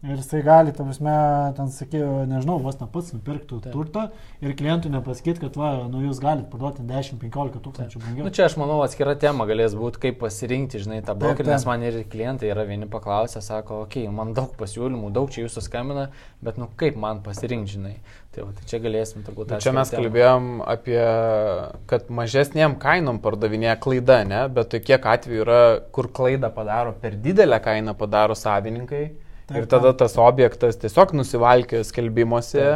[0.04, 1.12] Ir jisai gali, ta prasme,
[1.56, 3.72] ten sakė, nežinau, vos ne pats nupirktų Taip.
[3.72, 4.02] turtą
[4.44, 8.26] ir klientui nepasakyti, kad, va, nu jūs galite parduoti 10-15 tūkstančių brangiau.
[8.28, 11.88] Nu, čia aš manau atskira tema galės būti, kaip pasirinkti, žinai, tą brokerį, nes man
[11.88, 16.10] ir klientai yra vieni paklausę, sako, okei, okay, man daug pasiūlymų, daug čia jūsų skambina,
[16.44, 17.96] bet nu kaip man pasirinkti, žinai.
[18.36, 20.04] Tai, va, tai čia galėsim turbūt Bet Čia atskirą mes temą.
[20.04, 21.02] kalbėjom apie,
[21.88, 24.48] kad mažesniem kainom pardavinėja klaida, ne?
[24.52, 25.60] Bet tai kiek atvejų yra,
[25.96, 29.06] kur klaidą padaro, per didelę kainą padaro savininkai.
[29.48, 30.04] Taip, ir tada taip.
[30.04, 32.68] tas objektas tiesiog nusivalkė skelbimuose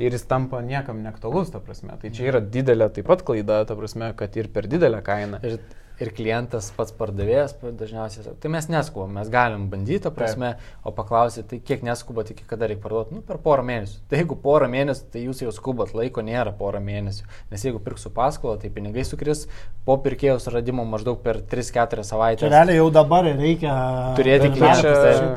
[0.00, 1.94] ir jis tampa niekam neaktualus, ta prasme.
[2.00, 5.40] Tai čia yra didelė taip pat klaida, ta prasme, kad ir per didelę kainą.
[5.46, 5.58] Ir,
[6.00, 10.92] ir klientas pats pardavėjas dažniausiai sako, tai mes neskubam, mes galim bandyti, ta prasme, o
[10.96, 14.00] paklausyti, tai kiek neskubat, iki kada reikia parduoti, nu, per porą mėnesių.
[14.10, 18.12] Tai jeigu porą mėnesių, tai jūs jau skubat, laiko nėra porą mėnesių, nes jeigu pirksiu
[18.16, 19.46] paskolą, tai pinigai sukris
[19.84, 22.44] po pirkėjo suradimo maždaug per 3-4 savaitės.
[22.44, 23.74] Čia realiai jau dabar reikia
[24.18, 24.92] turėti Tu klientą.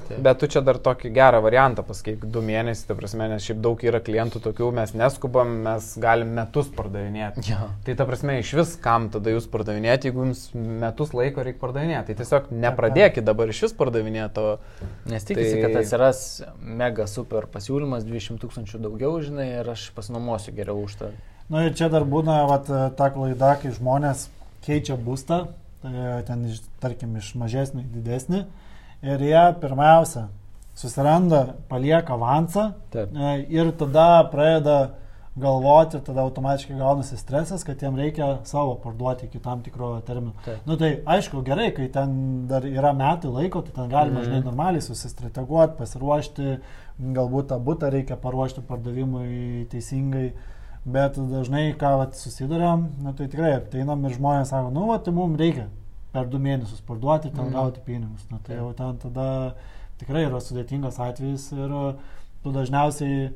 [0.07, 3.61] čia, bet tu čia dar tokį gerą variantą pasakyk, du mėnesiai, ta prasme, nes šiaip
[3.63, 7.45] daug yra klientų tokių, mes neskubam, mes galim metus pardavinėti.
[7.49, 7.69] Jo.
[7.87, 12.11] Tai ta prasme, iš vis kam tada jūs pardavinėti, jeigu jums metus laiko reikia pardavinėti.
[12.11, 14.43] Tai tiesiog nepradėkit dabar iš vis pardavinėti.
[14.43, 14.89] O...
[15.11, 16.21] Nes tikisi, Tai- kad atsiras
[16.59, 21.11] mega super pasiūlymas, 200 tūkstančių daugiau, žinai, ir aš pasinuomosiu geriau už tą.
[21.51, 24.29] Na ir čia dar būna vat, ta klaida, kai žmonės
[24.65, 25.41] keičia būstą,
[25.83, 28.45] tai ten, iš, tarkim, iš mažesnį į didesnį.
[29.03, 30.29] Ir jie pirmiausia
[30.79, 33.11] susiranda, palieka avansą Taip.
[33.13, 34.77] e, ir tada pradeda
[35.35, 40.33] galvoti, tada automatiškai gaunasi stresas, kad jiem reikia savo parduoti iki tam tikro termino.
[40.45, 44.27] Na nu, tai aišku, gerai, kai ten dar yra metai laiko, tai ten galima, mm.
[44.29, 46.57] žinai, normaliai susistrateguoti, pasiruošti,
[47.17, 50.33] galbūt tą būtą reikia paruošti pardavimui teisingai.
[50.83, 55.13] Bet dažnai, ką vat, susidurėm, na, tai tikrai ateinam ir žmonės sako, nu, va, tai
[55.15, 55.69] mums reikia
[56.13, 57.55] per du mėnesius parduoti ir ten mm.
[57.55, 58.27] gauti pinigus.
[58.29, 58.59] Na, tai Taip.
[58.59, 59.27] jau ten tada
[60.01, 61.73] tikrai yra sudėtingas atvejis ir
[62.43, 63.31] tu dažniausiai,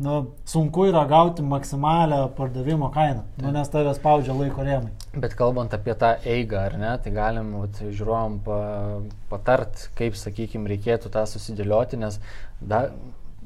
[0.00, 0.16] nu,
[0.48, 3.54] sunku yra gauti maksimalią pardavimo kainą, nu, Taip.
[3.58, 4.90] nes tave spaudžia laiko rėmai.
[5.20, 8.58] Bet kalbant apie tą eigą, ar ne, tai galim vat, žiūrovom pa,
[9.32, 12.20] patart, kaip, sakykime, reikėtų tą susidėlioti, nes
[12.60, 12.86] da,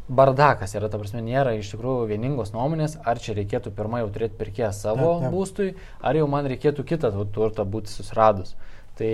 [0.09, 4.37] bardakas yra, ta prasme, nėra iš tikrųjų vieningos nuomonės, ar čia reikėtų pirmą jau turėti
[4.43, 5.35] pirkėją savo Taip, taip.
[5.35, 5.69] būstui,
[6.05, 8.55] ar jau man reikėtų kitą tu- turtą būti susiradus.
[8.99, 9.11] Tai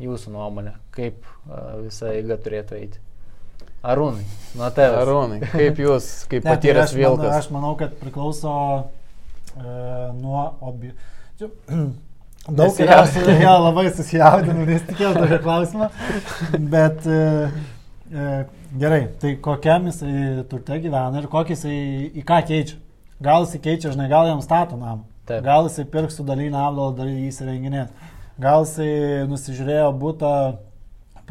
[0.00, 1.24] jūsų nuomonė, kaip
[1.84, 3.00] visa eiga turėtų eiti.
[3.80, 4.26] Arūnai,
[4.58, 4.98] nuo tavęs.
[5.00, 7.34] Arūnai, kaip jūs, kaip Ne, tai patyręs aš manau- vilkas?
[7.38, 8.54] Aš manau, kad priklauso
[9.56, 9.74] e,
[10.20, 10.92] nuo obi...
[12.50, 13.02] Daug yra,
[13.36, 15.90] ja, labai susijaudinau, nes tikėjau tokio klausimą.
[16.72, 17.18] Bet e,
[18.10, 18.28] e,
[18.80, 21.76] gerai, tai kokiam jisai turte gyvena ir kokį jisai
[22.16, 22.78] į ką keičia.
[23.22, 25.04] Gal jisai keičia, žinai, gal jam stato namą.
[25.28, 25.44] Taip.
[25.46, 27.92] Gal jisai pirks su dalinę apdalą, dar jį įsirenginės.
[28.40, 28.90] Gal jisai
[29.30, 30.32] nusižiūrėjo būtą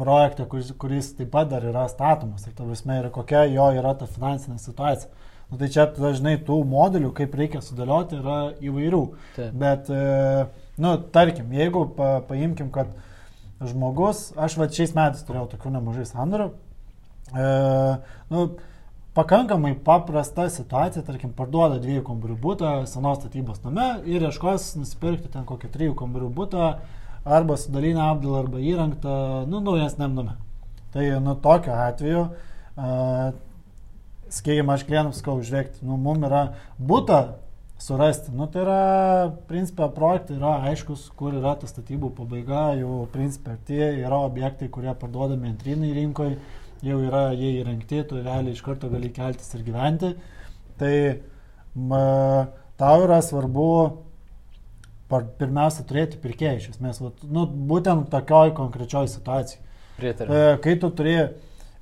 [0.00, 2.46] projektą, kuris, kuris taip pat dar yra statomas.
[2.48, 5.12] Ir ta prasme, ir kokia jo yra ta finansinė situacija.
[5.50, 9.02] Nu, tai čia dažnai tų modelių, kaip reikia sudėlioti, yra įvairių.
[9.34, 9.54] Taip.
[9.58, 10.44] Bet, e,
[10.80, 12.92] nu, tarkim, jeigu pa, paimkim, kad
[13.60, 16.52] žmogus, aš va šiais metais turėjau tokių nemažai sandorių,
[17.34, 17.48] e,
[18.30, 18.44] nu,
[19.18, 25.48] pakankamai paprasta situacija, tarkim, parduoda dviejų kambarių būtą senos statybos name ir ieškos nusipirkti ten
[25.48, 26.70] kokį trijų kambarių būtą
[27.24, 29.12] arba su dalinė apdėlą arba įrengtą,
[29.50, 30.36] nu, naujesniam name.
[30.94, 33.30] Tai, nu, tokiu atveju, uh,
[34.30, 36.42] sakykime, aš klientams sakau, žiūrėkit, nu, mums yra
[36.78, 37.20] būta
[37.80, 38.32] surasti.
[38.36, 38.80] Nu, tai yra,
[39.50, 44.92] principė, projektai yra aiškus, kur yra ta statybų pabaiga, jau, principė, tie yra objektai, kurie
[44.98, 46.38] parduodami antrinai rinkoje,
[46.84, 50.14] jau yra jie įrengti, tu realiai iš karto gali keltis ir gyventi.
[50.80, 50.94] Tai
[51.76, 52.04] ma,
[52.80, 53.70] tau yra svarbu
[55.10, 59.62] pirmiausia turėti pirkėjų, iš esmės, vat, nu, būtent tokioj konkrečioj situacijai.
[59.98, 60.34] Pritariu.
[60.34, 61.16] E, Kai tu turi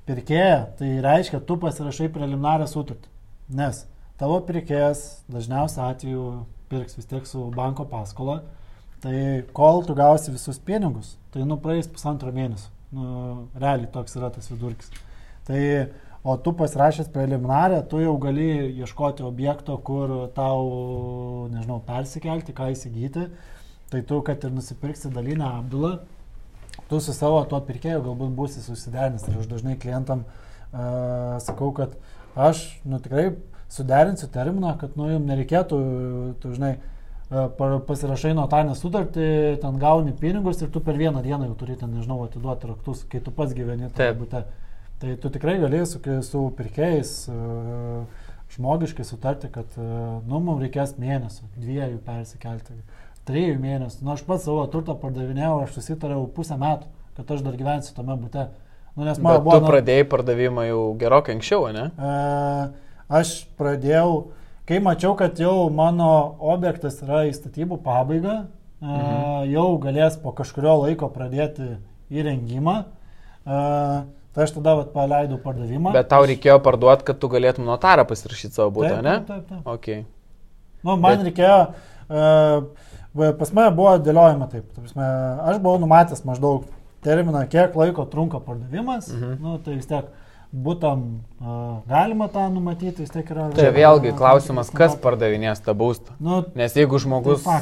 [0.09, 3.11] pirkėją, tai reiškia, tu pasirašai preliminarią sutartį.
[3.59, 3.83] Nes
[4.19, 6.25] tavo pirkėjas dažniausiai atveju
[6.69, 8.41] pirks vis tiek su banko paskola.
[8.99, 9.15] Tai
[9.55, 12.67] kol tu gausi visus pinigus, tai nu praeis pusantro mėnesio.
[12.91, 13.05] Nu,
[13.55, 14.89] realiai toks yra tas vidurkis.
[15.47, 15.59] Tai,
[16.23, 18.49] o tu pasirašęs preliminarę, tu jau gali
[18.81, 23.29] ieškoti objekto, kur tau, nežinau, persikelti, ką įsigyti.
[23.89, 25.95] Tai tu, kad ir nusipirksi dalinę apdulą,
[26.89, 29.25] tu su savo tuo pirkėju galbūt būsi susiderinęs.
[29.31, 31.95] Ir aš dažnai klientam uh, sakau, kad
[32.35, 33.31] aš, nu tikrai
[33.69, 35.79] suderinsiu terminą, kad, nu, jums nereikėtų,
[36.41, 36.75] tu žinai,
[37.29, 39.27] pa- pasirašai notarinę sutartį,
[39.61, 43.21] ten gauni pinigus ir tu per vieną dieną jau turi ten, nežinau, atiduoti raktus, kai
[43.25, 44.43] tu pats gyveni tame būte.
[44.99, 48.01] Tai tu tikrai galėsi su, su pirkėjais uh,
[48.55, 52.75] žmogiškai sutarti, kad, uh, nu, mums reikės mėnesio, dviejų persikelti
[53.29, 54.03] trijų mėnesių.
[54.03, 58.17] Nu, aš pats savo turtą pardavinėjau, aš susitariau pusę metų, kad aš dar gyvensiu tame
[58.19, 58.47] būte.
[58.97, 59.59] Nu, nes man buvo...
[59.61, 61.85] tu pradėjai pardavimą jau gerokai anksčiau, ne?
[61.93, 62.13] E,
[63.19, 64.31] aš pradėjau,
[64.67, 66.09] kai mačiau, kad jau mano
[66.55, 68.47] objektas yra į statybų pabaigą, e,
[68.79, 69.51] Mhm.
[69.51, 71.77] jau galės po kažkurio laiko pradėti
[72.09, 72.75] įrengimą.
[73.45, 73.59] E,
[74.35, 75.93] tai aš tada vat, paleidau pardavimą.
[75.95, 79.17] Bet tau reikėjo parduoti, kad tu galėtum notarą pasirašyti savo Taip, ne?
[79.19, 79.67] taip, taip, taip.
[79.75, 80.03] Okay.
[80.83, 81.59] Nu, man Bet- reikėjo,
[82.09, 84.69] e, pas mane buvo dėliojama taip.
[84.75, 85.09] ta Prasme,
[85.51, 86.65] aš buvau numatęs maždaug
[87.03, 89.09] terminą, kiek laiko trunka pardavimas.
[89.11, 89.37] Mhm.
[89.43, 90.07] Nu, tai vis tiek
[90.55, 91.03] būtam
[91.41, 91.57] e,
[91.89, 93.49] galima tą numatyti, vis tiek yra.
[93.57, 96.15] Čia vėlgi klausimas, kas pardavinės tą būstą.
[96.19, 97.61] Nu, Nes jeigu žmogus Tai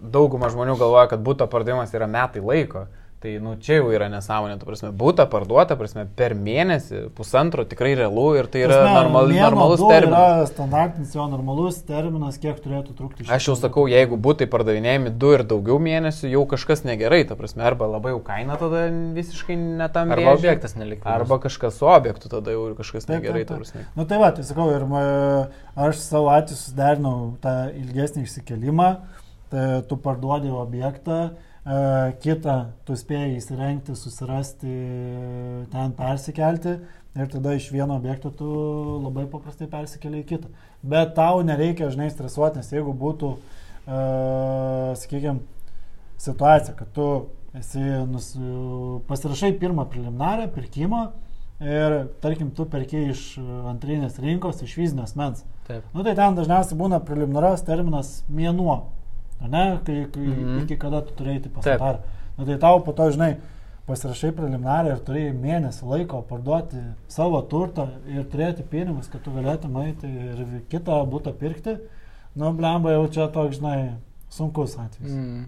[0.00, 2.86] dauguma žmonių galvoja, kad būto pardavimas yra metai laiko.
[3.16, 7.94] Tai, nu, čia jau yra nesąmonė, tu prasme, būta parduota, prasme, per mėnesį, pusantro tikrai
[7.96, 10.26] realu ir tai yra Prasme, normal, normalus terminas.
[10.34, 15.14] Yra standartinis jo normalus terminas, kiek turėtų trukti šis Aš jau sakau, jeigu būtai pardavinėjami
[15.16, 18.84] du ir daugiau mėnesių, jau kažkas negerai, ta prasme, arba labai jau kaina tada
[19.16, 21.16] visiškai netam Arba rėžiui, objektas nelikvidas.
[21.16, 23.86] Arba kažkas su objektu tada jau kažkas Taip, negerai, ta prasme.
[23.88, 25.02] Na nu, tai va, tai sakau, ir ma,
[25.88, 28.92] aš savo atveju susiderinau tą ilgesnį išsikelimą,
[29.48, 31.55] tai tu parduodi objektą, e,
[32.22, 34.74] kitą tu spėjai įsirengti, susirasti,
[35.72, 36.76] ten persikelti
[37.16, 38.46] ir tada iš vieno objekto tu
[39.02, 40.52] labai paprastai persikeli į kitą.
[40.86, 43.32] Bet tau nereikia, žinai, stresuoti, nes jeigu būtų,
[43.88, 44.00] e,
[45.00, 45.40] sakykime,
[46.22, 47.08] situacija, kad tu
[47.56, 48.34] esi nus,
[49.08, 51.02] pasirašai pirmą preliminarę pirkimą
[51.64, 53.24] ir, tarkim, tu perki iš
[53.72, 55.42] antrinės rinkos, iš fizinės mens.
[55.66, 55.88] Taip.
[55.96, 58.84] Nu tai ten dažniausiai būna preliminarios terminas mėnuo,
[59.40, 60.44] ne, kai, kai, mm.
[60.44, 60.62] -hmm.
[60.64, 61.54] iki kada tu turėjai tai Taip.
[61.54, 61.98] pasidarę.
[62.38, 63.36] Nu tai tau po to, žinai,
[63.86, 69.76] pasirašai preliminarį ir turėjai mėnesį laiko parduoti savo turtą ir turėti pinigus, kad tu galėtum
[69.84, 71.78] eiti ir kitą būtą pirkti.
[72.36, 73.96] Nu, blemba jau čia toks, žinai,
[74.28, 75.12] sunkus atvejis.
[75.12, 75.44] Mm.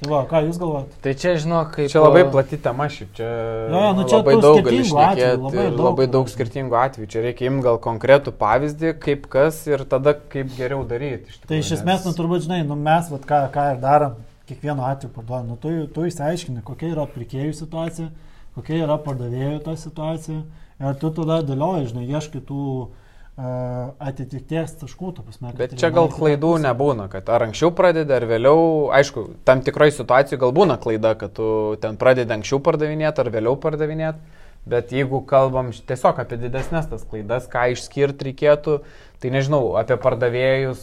[0.00, 0.98] Tai va, ką jūs galvojate?
[1.04, 1.90] Tai čia, žinok, kaip...
[1.92, 3.26] Čia labai plati tema šiaip, čia
[3.68, 5.82] Jo, nu čia labai daug gali skirtingų atvejų, šnekėti labai daug.
[5.84, 7.08] labai daug skirtingų atvejų.
[7.12, 11.28] Čia reikia imti gal konkretų pavyzdį, kaip kas ir tada kaip geriau daryti.
[11.28, 14.16] iš Tai tikrųjų, iš esmės, nu turbūt, žinai, nu mes, vat, ką, ką ir darom,
[14.48, 18.08] kiekvienu atveju parduodam, nu tu, tu įsiaiškini, kokia yra pirkėjų situacija,
[18.56, 20.40] kokia yra pardavėjų ta situacija
[20.80, 22.99] ir tu tada dėlioji, žinai, ieškai tų uh,
[23.40, 25.52] atitikties taškų, tu pasme.
[25.56, 30.40] Bet čia gal klaidų nebūna, kad ar anksčiau pradedi, ar vėliau, aišku, tam tikroje situacijoje
[30.42, 31.48] gal būna klaida, kad tu
[31.80, 34.38] ten pradedi anksčiau pardavinėti, ar vėliau pardavinėti.
[34.70, 38.80] Bet jeigu kalbam tiesiog apie didesnės tas klaidas, ką išskirti reikėtų,
[39.22, 40.82] tai nežinau, apie pardavėjus,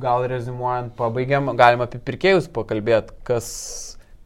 [0.00, 3.48] gal rezimuojant, pabaigiam, galima apie pirkėjus pakalbėti, kas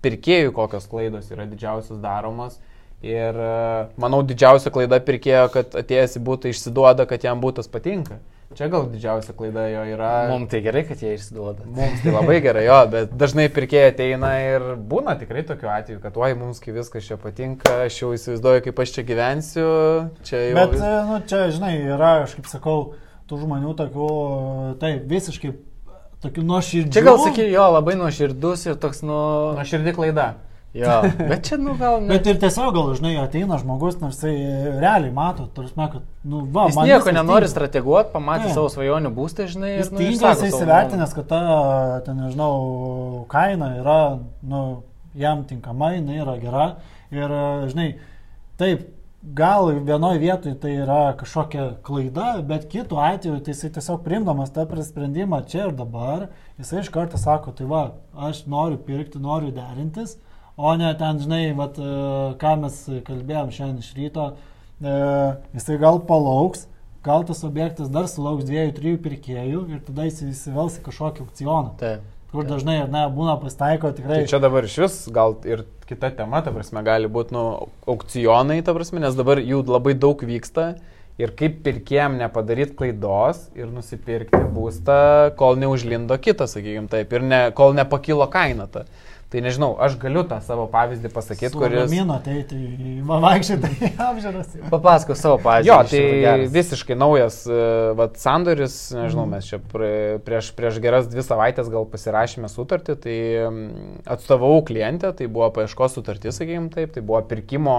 [0.03, 2.59] pirkėjų kokios klaidos yra didžiausios daromos.
[3.05, 3.53] Ir e,
[4.01, 8.19] manau, didžiausia klaida pirkėjo, kad atėjęs į būtą išsiduoda, kad jam būtas patinka.
[8.59, 10.11] Čia gal didžiausia klaida jo yra.
[10.33, 11.67] Mums tai gerai, kad jie išsiduoda.
[11.69, 16.17] Mums tai labai gerai, jo, bet dažnai pirkėjai ateina ir būna tikrai tokiu atveju, kad
[16.19, 19.69] oi, mums kai viskas čia patinka, aš jau įsivaizduoju, kaip aš čia gyvensiu.
[20.27, 20.83] Čia jau Bet, vis...
[20.89, 22.79] e, nu, čia, žinai, yra, aš kaip sakau,
[23.29, 24.11] tų žmonių tokių,
[24.81, 25.53] tai visiškai
[26.25, 26.97] tokių nuoširdžių.
[26.97, 29.23] Čia gal sakai, jo, labai nuoširdus ir toks, nu...
[29.61, 30.31] Na, širdį klaida.
[30.77, 30.99] Jo,
[31.31, 32.03] bet čia, nu, gal...
[32.03, 32.11] Ne...
[32.13, 34.35] Bet ir tiesiog gal, žinai, ateina žmogus, nors jisai
[34.77, 38.57] realiai mato, tarsi, kad, nu, va, Jis man nieko nenori strateguoti, pamatė Taip.
[38.59, 39.97] savo svajonių būstą, žinai, Jis ir...
[39.97, 41.41] nu, išsako jisai savo įsivertinęs, kad ta,
[42.05, 42.53] ten, nežinau,
[43.33, 43.99] kaina yra,
[44.53, 44.63] nu,
[45.19, 46.69] jam tinkama, jinai yra gera.
[47.17, 47.33] Ir,
[47.73, 47.89] žinai,
[48.61, 48.85] taip,
[49.23, 54.69] gal vienoje vietoje tai yra kažkokia klaida, bet kitu atveju tai jisai tiesiog primdamas tą
[54.85, 56.29] sprendimą čia ir dabar,
[56.61, 60.19] jisai iš karto sako, tai va, aš noriu pirkti, noriu derintis,
[60.59, 61.95] o ne ten, žinai, vat, e,
[62.41, 64.27] ką mes kalbėjom šiandien iš ryto,
[64.83, 64.99] e,
[65.55, 66.67] jisai gal palauks,
[67.07, 71.75] gal tas objektas dar sulauks dviejų, trijų pirkėjų ir tada jis įsivels į kažkokį aukcioną.
[71.81, 72.07] Taip.
[72.29, 74.21] Kur dažnai, ar ne, būna pasitaiko tikrai.
[74.21, 77.45] Tai čia dabar iš vis gal ir kita tema, ta prasme, gali būti, nu,
[77.89, 80.75] aukcionai, ta prasme, nes dabar jų labai daug vyksta.
[81.19, 84.99] Ir kaip pirkėjim nepadaryti klaidos ir nusipirkti būstą,
[85.41, 88.69] kol neužlindo kitas, sakykime taip, ir ne, kol nepakilo kaina.
[88.71, 88.85] Ta.
[89.29, 91.83] Tai nežinau, aš galiu tą savo pavyzdį pasakyti, kuris...
[91.83, 94.55] Ramino ateiti į vaikščiotą į apžiūras.
[94.73, 95.69] Papasakok savo pavyzdį.
[95.69, 97.59] Jo, tai visiškai naujas e,
[97.99, 99.35] vat, sandoris, nežinau, Mhm.
[99.37, 103.19] mes čia prie- prieš, prieš geras dvi savaitės gal pasirašėme sutartį, tai
[103.51, 107.77] mm, atstovau klientę, tai buvo paieškos sutartis, sakykim taip, tai buvo pirkimo,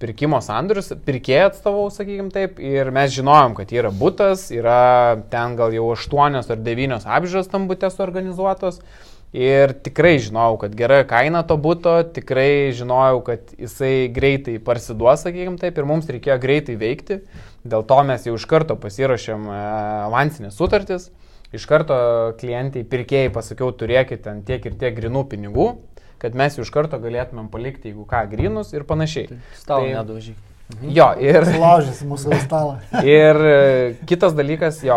[0.00, 5.76] pirkimo sandoris, pirkėją atstovau, sakykim taip, ir mes žinojom, kad yra būtas, yra ten gal
[5.76, 8.80] jau aštuonios ar devynios apžiūros tam būtės organizuotos.
[9.32, 15.56] Ir tikrai žinojau, kad gera kaina to būto, tikrai žinojau, kad jisai greitai parsiduos, sakykim
[15.60, 17.22] taip, ir mums reikėjo greitai veikti.
[17.64, 19.56] Dėl to mes jau iš karto pasirašėm e,
[20.10, 21.08] avansinės sutartis.
[21.56, 21.96] Iš karto
[22.40, 25.66] klientai, pirkėjai pasakiau, turėkite ten tiek ir tiek grinų pinigų,
[26.20, 29.40] kad mes jau iš karto galėtumėm palikti, jeigu ką, grinus ir panašiai.
[29.56, 30.48] Stalo tai- nedaužyk.
[30.88, 32.78] Jo, ir, Sulaužys mūsų stalą.
[33.04, 33.56] ir e,
[34.08, 34.96] kitas dalykas, jo,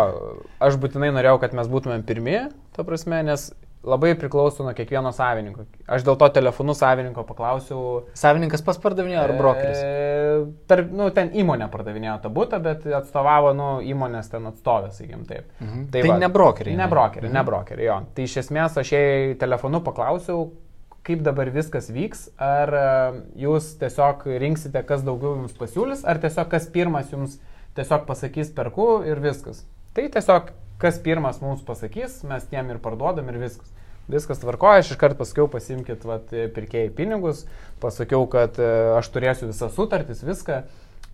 [0.63, 2.45] aš būtinai norėjau, kad mes būtumėm pirmie,
[2.75, 3.49] ta prasme, nes
[3.85, 5.65] labai priklauso nuo kiekvieno savininko.
[5.87, 9.79] Aš dėl to telefonu savininko paklausiau, Savininkas pas pardavinėjo ar brokeris?
[9.79, 15.25] E, tarp, nu, ten įmonė pardavinėjo tą būtą, bet atstovavo, nu, įmonės ten atstovės, sakykim
[15.29, 15.47] taip.
[15.61, 15.87] Mhm.
[15.93, 16.89] Tai ne brokeriai, Ne ne?
[16.91, 17.37] brokeriai, Mhm.
[17.37, 17.99] ne brokeriai, jo.
[18.15, 20.51] Tai iš esmės aš jai telefonu paklausiau,
[21.05, 22.85] kaip dabar viskas vyks, ar e,
[23.45, 27.37] jūs tiesiog rinksite, kas daugiau jums pasiūlys, ar tiesiog kas pirmas jums
[27.77, 29.65] tiesiog pasakys perku ir viskas.
[29.93, 30.49] Tai tiesiog
[30.81, 33.69] kas pirmas mums pasakys, mes tiem ir parduodam ir viskas.
[34.11, 37.45] Viskas tvarkoja, aš iškart pasakiau, pasimkit vat, pirkėjai pinigus,
[37.83, 40.63] pasakiau, kad e, aš turėsiu visas sutartis, viską.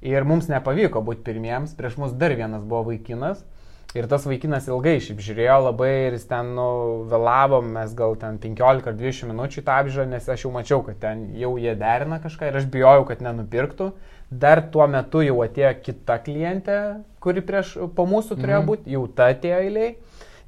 [0.01, 3.43] Ir mums nepavyko būti pirmiems, prieš mus dar vienas buvo vaikinas.
[3.91, 6.67] Ir tas vaikinas ilgai šiaip žiūrėjo labai ir jis ten nu,
[7.11, 11.01] vėlavo, mes gal ten 15 ar 20 minučių tą apžiūrą, nes aš jau mačiau, kad
[11.01, 13.89] ten jau jie derina kažką ir aš bijojau, kad nenupirktų.
[14.31, 16.77] Dar tuo metu jau atėjo kita klientė,
[17.19, 18.69] kuri prieš po mūsų turėjo mhm.
[18.71, 19.91] būti, jau ta atėjo eiliai.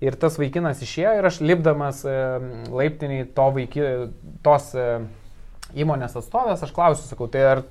[0.03, 2.15] Ir tas vaikinas išėjo ir aš lipdamas e,
[2.73, 3.85] laiptiniai to vaiki,
[4.43, 4.87] tos e,
[5.79, 7.63] įmonės atstovės, aš klausiu, sakau, tai ar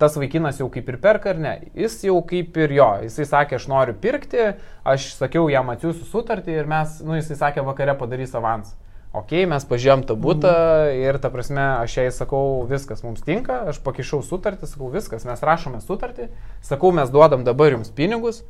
[0.00, 1.54] tas vaikinas jau kaip ir perka ar ne?
[1.76, 4.52] Jis jau kaip ir jo, jisai sakė, aš noriu pirkti,
[4.84, 8.76] aš sakiau jam atsiųsiu sutartį ir mes, nu jisai sakė, vakare padarys avansą.
[9.10, 11.00] Ok, mes pažiūrėjom tą būtą mm.
[11.02, 15.42] ir ta prasme, aš jai sakau, viskas mums tinka, aš pakišau sutartį, sakau, viskas, mes
[15.42, 16.28] rašome sutartį,
[16.62, 18.44] sakau, mes duodam dabar jums pinigus,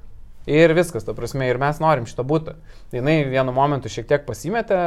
[0.48, 2.54] Ir viskas, ta prasme, ir mes norim šitą būtą.
[2.94, 4.78] Jis vienu momentu šiek tiek pasimetė,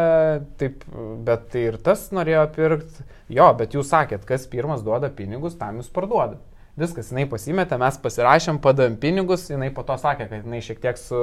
[0.57, 0.81] taip,
[1.27, 3.05] bet tai ir tas norėjo pirkti.
[3.33, 6.41] Jo, bet jūs sakėt, kas pirmas duoda pinigus, tam jūs parduodat.
[6.73, 10.97] Viskas, jinai pasimetė, mes pasirašėm, padavėm pinigus, jinai po to sakė, kad jinai šiek tiek
[10.97, 11.19] su,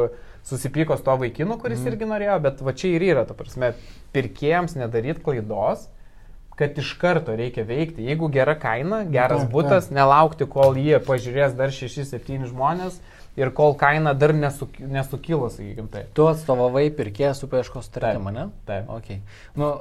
[0.47, 1.89] susipyko su to vaikinu, kuris mm.
[1.91, 3.73] irgi norėjo, bet va čia ir yra, ta prasme,
[4.15, 5.89] pirkėjams nedaryti klaidos,
[6.55, 8.07] kad iš karto reikia veikti.
[8.07, 13.01] Jeigu gera kaina, geras būtas, nelaukti, kol jie pažiūrės dar 6-7 žmonės
[13.39, 16.07] ir kol kaina dar nesuk, nesukilo, sakykime tai.
[16.17, 18.49] Tu atstovavai pirkėją su paieškos sutartimu, ne?
[18.69, 18.91] Taip.
[19.01, 19.21] Okay.
[19.59, 19.75] Nu,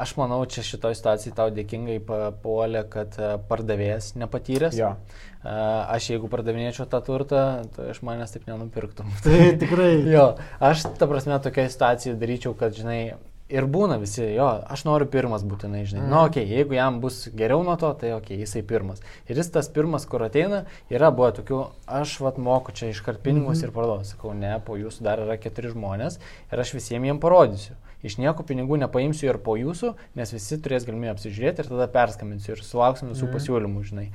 [0.00, 4.78] aš manau, čia šitoje situacijoje tau dėkingai papuolė, kad e, pardavėjas nepatyręs.
[4.78, 4.94] Jo.
[5.42, 5.54] E,
[5.96, 7.44] aš jeigu pardavinėčiau tą turtą,
[7.76, 9.12] tai iš manęs taip nenupirktum.
[9.26, 9.92] Tai tikrai.
[10.10, 10.26] jo,
[10.62, 13.14] aš, ta prasme, tokia situacija daryčiau, kad, žinai,
[13.54, 16.02] Ir būna visi, jo, aš noriu pirmas būtinai, žinai.
[16.02, 16.10] Mm.
[16.10, 19.02] Na, nu, okei, okay, jeigu jam bus geriau nuo to, tai okei, okay, jisai pirmas.
[19.30, 21.60] Ir jis tas pirmas, kur ateina, yra buvo tokių,
[22.00, 23.68] aš vat moku čia iškart pinigus mm.
[23.68, 24.08] ir parduodu.
[24.10, 26.18] Sakau, ne, po jūsų dar yra keturi žmonės
[26.50, 27.78] ir aš visiems jiem parodysiu.
[28.04, 32.56] Iš nieko pinigų nepaimsiu ir po jūsų, nes visi turės galimybę apsižiūrėti ir tada perskambinsiu
[32.56, 33.36] ir sulauksim visų mm.
[33.38, 34.08] pasiūlymų, žinai.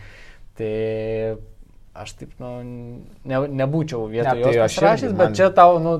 [0.59, 0.73] Tai
[1.99, 2.51] aš taip, nu,
[3.27, 5.95] ne, nebūčiau vietoje ne, tai jos pasirašęs, bet čia tau, nu,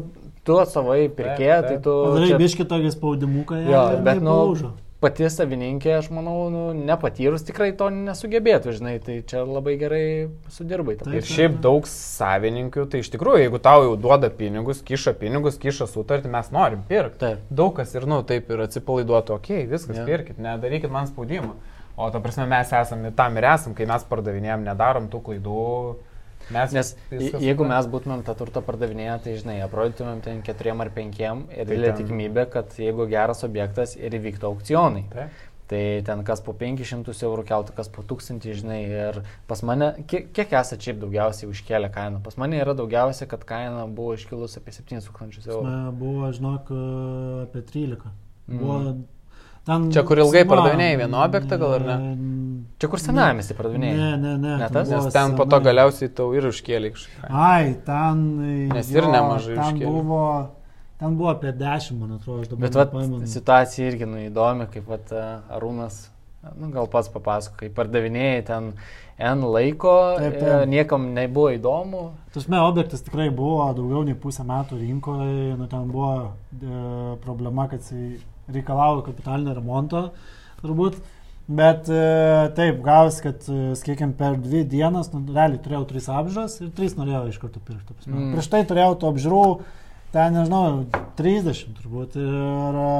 [0.50, 1.96] tu atstovai pirkėją, tai tu...
[2.10, 2.38] Padarai čia...
[2.42, 3.64] biški tokį spaudimuką.
[3.70, 4.72] Jo, bet, nu, paužo.
[5.04, 10.04] pati savininkė, aš manau, nu, nepatyrus tikrai to nesugebėtų, žinai, tai čia labai gerai
[10.56, 10.98] sudirbai.
[11.00, 15.62] Taip, ir šiaip daug savininkų, tai iš tikrųjų, jeigu tau jau duoda pinigus, kiša pinigus,
[15.62, 17.22] kiša sutartį, mes norim pirkti.
[17.28, 17.46] Taip.
[17.62, 20.08] Daug kas ir, nu, taip ir atsipalaiduotų, okei, okay, viskas, ja.
[20.10, 21.60] pirkit, nedarykit man spaudimo.
[22.00, 25.64] O ta prasme, mes esame tam ir esam, kai mes pardavinėjom, nedarom tų klaidų
[26.50, 26.96] Mes, Nes
[27.44, 31.68] jeigu mes būtumėm tą turtą pardavinėję, tai žinai, aprodytumėm ten keturiem ar penkiem ir tai
[31.70, 35.06] didelė tikimybė, kad jeigu geras objektas ir įvyktų aukcionai.
[35.14, 35.46] Taip.
[35.70, 40.32] Tai ten kas po 500 eurų keltų, kas po 1000, žinai, ir pas mane, kiek,
[40.34, 42.24] kiek esate šiaip daugiausiai užkėlę kainą?
[42.26, 45.76] Pas mane yra daugiausia, kad kaina buvo iškilus apie 7000 eurų.
[46.02, 46.74] Buvo, žinok,
[47.46, 48.10] apie 13.
[48.50, 49.06] Buvo mm
[49.70, 51.98] Ten, čia kur ilgai pardavinėjai vieną objektą, gal ar ne?
[52.80, 53.98] Čia kur senamėsi pardavinėjai?
[53.98, 54.54] Ne, ne, ne.
[54.62, 57.28] ne tas, nes ten po to galiausiai tau ir užkėlė kažką.
[57.30, 58.24] Ai, ten.
[58.72, 59.92] Nes jo, ir nemažai ten užkėlė.
[59.98, 60.22] Buvo,
[61.02, 62.64] ten buvo apie 10, man atrodo, aš dabar.
[62.64, 62.96] Bet vat,
[63.34, 65.14] situacija irgi nu, įdomi, kaip vat,
[65.60, 66.00] Arūnas,
[66.56, 68.74] nu, gal pats papasako, kai pardavinėjai ten
[69.20, 70.48] N laiko, taip, taip.
[70.48, 72.06] E, niekam nebuvo įdomu.
[72.32, 76.84] Tasme, objektas tikrai buvo daugiau nei pusę metų rinkoje, nu, ten buvo e,
[77.26, 78.22] problema, kad jisai
[78.54, 80.10] reikalavo kapitalinio remonto,
[80.64, 81.00] turbūt.
[81.50, 82.02] Bet e,
[82.54, 86.94] taip, gavosi, kad, e, sakykime, per dvi dienas, nu, realiai turėjau tris apžiūras ir trys
[86.94, 87.96] norėjau iš karto pirkti.
[88.06, 88.36] Mm.
[88.36, 89.40] Prieš tai turėjau tų apžiūrų,
[90.14, 90.84] ten, nežinau,
[91.18, 92.20] 30 turbūt.
[92.22, 92.92] Ir e,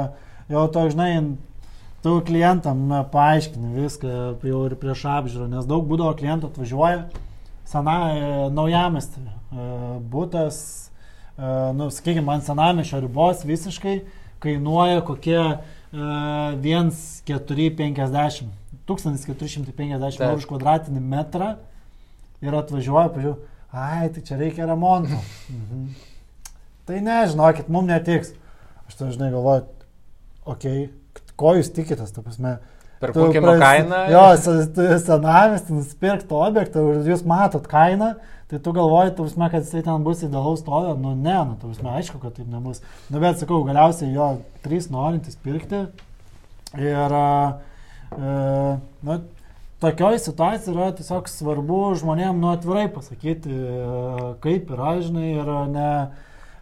[0.50, 1.12] jau to, žinai,
[2.02, 2.82] tu klientam
[3.14, 4.18] paaiškini viską
[4.50, 7.04] jau ir prieš apžiūrą, nes daug būdavo klientų atvažiuoja,
[7.70, 7.96] sena,
[8.50, 9.28] naujamestį,
[10.10, 10.56] būtas,
[11.38, 14.00] nu, sakykime, ant senamešio ribos visiškai
[14.42, 15.60] kainuoja kokie uh,
[16.60, 18.56] 1,450.
[18.90, 21.52] 1450 eurų už kvadratinį metrą
[22.42, 23.36] ir atvažiuoja, pažiūrėjau,
[23.70, 25.18] ai, tai čia reikia remonto.
[25.52, 25.84] Mhm.
[26.88, 28.32] Tai nežinokit, mums netiks.
[28.88, 29.62] Aš tai žinai galvoju,
[30.50, 32.56] okei, okay, ko jūs tikitės, ta prasme.
[33.00, 34.00] Per kokią kainą?
[34.12, 34.24] Jo,
[35.00, 38.16] senamestį nusipirkti objektą ir jūs matot kainą,
[38.50, 41.68] Tai tu galvoji, tu prasme, kad jisai ten bus idealaus stovio, nu ne, nu, tu
[41.70, 42.80] prasme, aišku, kad taip nebus.
[43.06, 44.30] Nu, bet sakau, galiausiai jo
[44.64, 45.84] trys norintys pirkti.
[46.74, 47.14] Ir,
[48.16, 48.32] e,
[49.06, 49.18] nu,
[49.84, 53.54] tokioj situacijai yra tiesiog svarbu žmonėm, nu, atvirai pasakyti,
[54.42, 55.92] kaip yra, žinai, ir ne...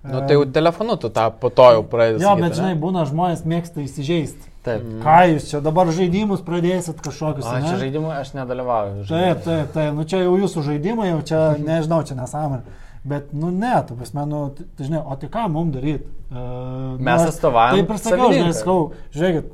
[0.05, 2.20] Nu, tai jau telefonu tu tą po to jau pradėjai.
[2.22, 4.47] Jo, bet žinai, būna žmonės mėgsta įsižeisti.
[4.66, 4.82] Taip.
[4.82, 4.98] Mm.
[5.04, 7.46] Ką jūs čia dabar žaidimus pradėsit kažkokius?
[7.46, 9.04] O čia žaidimų aš nedalyvauju.
[9.09, 9.44] Žaidimus.
[9.44, 9.94] Taip, taip, taip.
[9.96, 12.76] Nu čia jau jūsų žaidimai, jau čia nežinau, čia nesąmonė.
[13.09, 16.04] Bet, nu, ne, tu prasme, nu, tu, tu žinai, o tai ką mums daryti?
[16.28, 18.59] Uh, Mes atstovaujam Taip ir sakau, žinai, savininką.
[18.59, 18.80] sakau,
[19.14, 19.52] žiūrėkit,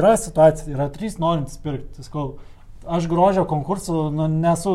[0.00, 2.24] yra situacija, yra trys norintys pirkti, sakau,
[2.96, 4.72] aš grožio konkursų nu, nesu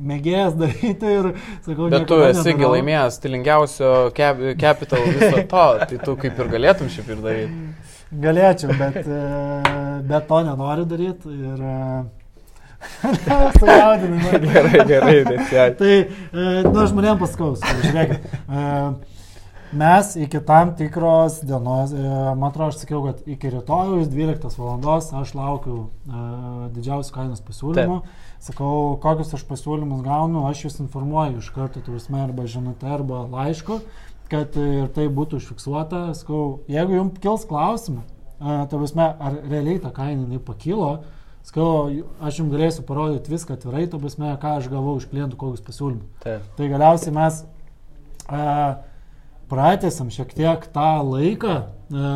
[0.00, 1.28] mėgėjęs daryti ir
[1.66, 2.72] sakau, Bet tu esi gi nedarau.
[2.78, 7.58] laimėjęs stilingiausio cap, capital viso to, tai tu kaip ir galėtum šiaip ir daryti.
[8.12, 9.22] Galėčiau, bet, e,
[10.10, 11.64] bet to nenoriu daryti ir...
[13.58, 14.40] Sujaudinimai.
[14.44, 15.70] Gerai, gerai, bet ja.
[15.78, 18.28] Tai, e, na, žmonėms paskaus, žiūrėkit.
[18.44, 18.64] e,
[19.74, 22.02] Mes iki tam tikros dienos, e,
[22.38, 25.00] man atrodo, aš sakiau, kad iki rytojus 12 val.
[25.20, 26.20] aš laukiu e,
[26.76, 27.96] didžiausių kainos pasiūlymų.
[28.44, 33.80] Sakau, kokius aš pasiūlymus gaunu, aš jūs informuoju iš karto, turisme, arba žinute, arba laišku,
[34.34, 36.06] kad ir tai būtų užfiksuota.
[36.18, 38.02] Sakau, jeigu jums kils klausimų,
[38.70, 40.96] turisme, ar realiai ta kaina jinai pakilo,
[41.44, 41.90] Sakau,
[42.24, 46.06] aš jums galėsiu parodyti viską atvirai, to prasme, ką aš gavau iš klientų, kokius pasiūlymus.
[46.22, 46.46] Taip.
[46.56, 47.42] Tai galiausiai mes
[48.32, 48.44] a,
[49.50, 51.56] pratęsam šiek tiek tą laiką,
[51.92, 52.14] a,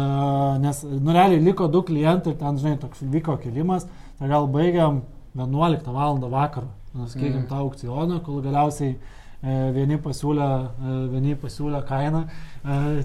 [0.63, 3.85] nes, nu, realiai liko du klientai ir ten, žinai, toks vyko kelimas,
[4.17, 5.03] tai gal baigiam
[5.37, 6.17] 11 val.
[6.25, 7.49] vakaro, sakykime, Mm.
[7.53, 8.99] tą aukcioną, kol galiausiai e,
[9.43, 10.49] vieni pasiūlė,
[10.83, 12.25] e, vieni pasiūlė kainą.
[12.65, 13.05] E,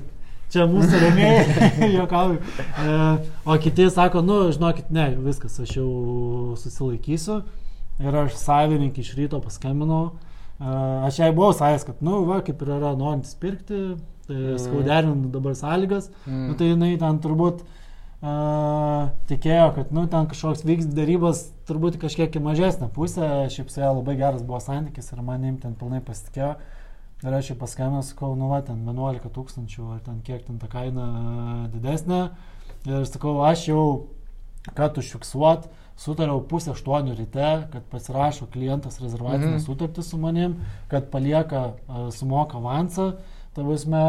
[0.53, 2.37] Čia mūsų rėmėjai, juokauju.
[2.83, 2.97] E,
[3.49, 5.87] o kiti sako, nu, žinokit, ne, viskas, aš jau
[6.61, 7.39] susilaikysiu.
[8.03, 10.11] Ir aš savininkį iš ryto paskambinau.
[11.07, 13.79] Aš jai buvau sakęs, kad, nu, va, kaip ir yra norintis pirkti,
[14.27, 14.59] tai Mhm.
[14.61, 16.11] skauderinu dabar sąlygas.
[16.27, 16.43] Mm.
[16.47, 17.82] Nu, tai jinai ten turbūt uh,
[18.23, 23.27] tikėjo, kad, nu, ten kažkoks vyks darybos turbūt kažkiek į mažesnę pusę.
[23.51, 26.53] Šiaip su ja labai geras buvo santykis ir manim ten pilnai pasitikėjo.
[27.23, 30.67] Ir aš jį paskambinau, sakau, nu, va, ten 11 tūkstančių, ar ten kiek ten ta
[30.71, 32.23] kaina didesnė.
[32.87, 33.83] Ir sakau, aš jau,
[34.75, 35.69] kad užfiksuot,
[35.99, 39.63] sutariau pusę aštuonių ryte, kad pasirašo klientas rezervacinę Mhm.
[39.63, 40.57] sutartį su manim,
[40.91, 43.13] kad palieka, a, sumoka avansą,
[43.55, 44.03] visme,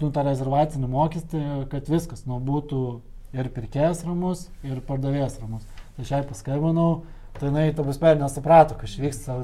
[0.00, 3.00] nu, tą rezervacinį mokestį, kad viskas, nu, būtų
[3.32, 5.62] ir pirkėjas ramus, ir pardavėjas ramus.
[5.96, 7.02] Tai šiai paskambinau,
[7.38, 9.38] tai jinai, ta prasme, nesuprato, kas vyksta,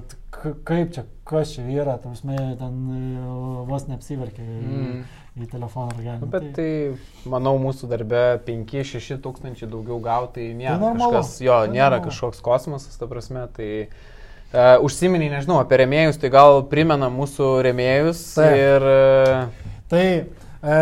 [0.69, 3.31] kaip čia, kas čia yra, ta prasme, ten e,
[3.69, 5.01] vos neapsiverkė į, Mm.
[5.39, 6.19] į telefoną ragelį.
[6.21, 6.69] Nu, bet tai,
[7.31, 10.77] manau, mūsų darbe 5-6 tūkstančiai daugiau gauti nėra.
[10.77, 11.13] Tai normalu.
[11.21, 12.11] Kažkas, jo, Tai nėra normalu.
[12.11, 13.45] kažkoks kosmosas, ta prasme.
[13.57, 13.69] Tai,
[14.53, 18.25] uh, užsiminiai, nežinau, apie remėjus, tai gal primena mūsų remėjus.
[18.35, 18.57] Taip.
[18.59, 20.79] Ir, uh, Tai e,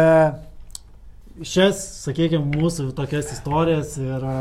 [1.45, 4.37] šias, sakykime, mūsų tokias istorijas ir e,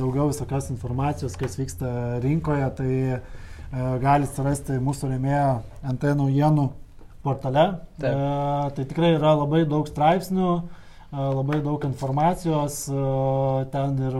[0.00, 3.20] daugiau visokios informacijos, kas vyksta rinkoje, tai e,
[4.02, 5.48] gali surasti mūsų rėmėjo
[5.94, 6.68] NT naujienų
[7.24, 7.66] portale.
[8.02, 8.12] Taip.
[8.12, 10.52] E, tai tikrai yra labai daug straipsnių,
[11.10, 12.84] labai daug informacijos,
[13.72, 14.18] ten ir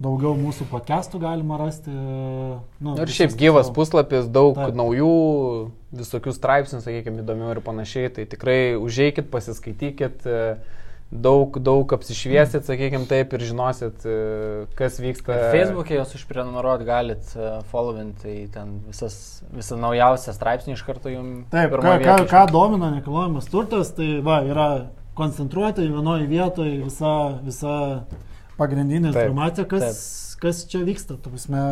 [0.00, 1.90] daugiau mūsų podcastų galima rasti.
[1.90, 4.76] Nu, ir šiaip gyvas savo- puslapis, daug Taip.
[4.78, 5.10] Naujų,
[5.90, 8.12] visokių straipsnių, sakykime, įdomių ir panašiai.
[8.14, 10.22] Tai tikrai užeikit, pasiskaitykit.
[11.10, 15.34] E, Daug, daug apsišviesit, sakykime taip, ir žinosit, e, kas vyksta.
[15.50, 19.16] Facebook'e jos užprenumeruot galit, uh, followint, tai ten visas,
[19.50, 21.48] visą naujausią straipsnį iš karto jums.
[21.50, 24.68] Taip, ką, ką, ką domina nekilnojamas turtas, tai va, yra
[25.18, 27.74] koncentruota į vienoje vietoje visa, visa
[28.60, 30.04] pagrindinė Taip, informacija, kas,
[30.38, 31.64] kas čia vyksta, tu prasme,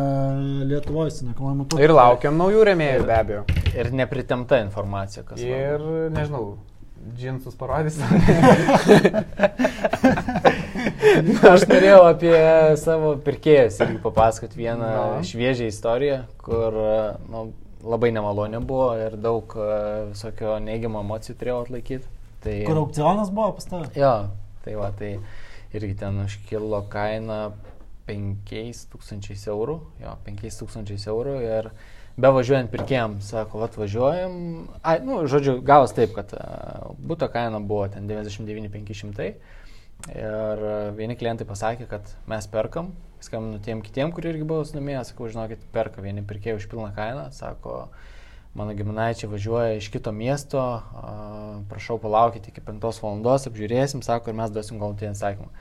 [0.67, 1.85] Lietuvoje su nekilnojamu turtu.
[1.87, 3.45] Ir laukiam naujų remėjų be abejo.
[3.71, 5.39] Ir nepritemta informacija, kas.
[5.39, 6.57] Ir, nežinau,
[7.17, 7.99] džinsus parodys.
[11.49, 12.35] Aš norėjau apie
[12.79, 15.23] savo pirkėjus irgi papasakoti vieną Na.
[15.25, 16.75] šviežią istoriją, kur
[17.31, 17.49] nu,
[17.83, 19.67] labai nemaloni buvo ir daug e,
[20.11, 22.07] visokio neigiamo emocijų turėjau atlaikyti.
[22.43, 23.89] Tai, Kur aukcionas buvo pas tave?
[23.99, 24.13] Jo,
[24.63, 25.11] tai va, tai
[25.75, 27.39] irgi ten užkilo kaina
[28.09, 31.71] 5000 eurų, jo, 5000 eurų ir
[32.19, 34.33] be važiuojant pirkėjams, sako, va, važiuojam,
[34.83, 39.31] ai, nu, žodžiu, gavos taip, kad uh, būto kaina buvo ten 99 500
[40.07, 42.93] ir e, vieni klientai pasakė, kad mes perkam,
[43.23, 47.25] skambinu tiem kitiem, kurie irgi buvo sudomėję, sakau, žinokit, perka vieni pirkėjai už pilną kainą,
[47.35, 47.89] sako,
[48.57, 50.63] mano giminaičiai važiuoja iš kito miesto,
[51.69, 55.51] prašau palaukite iki 5 valandos, apžiūrėsim, sako, ir mes duosim galutinį atsakymą.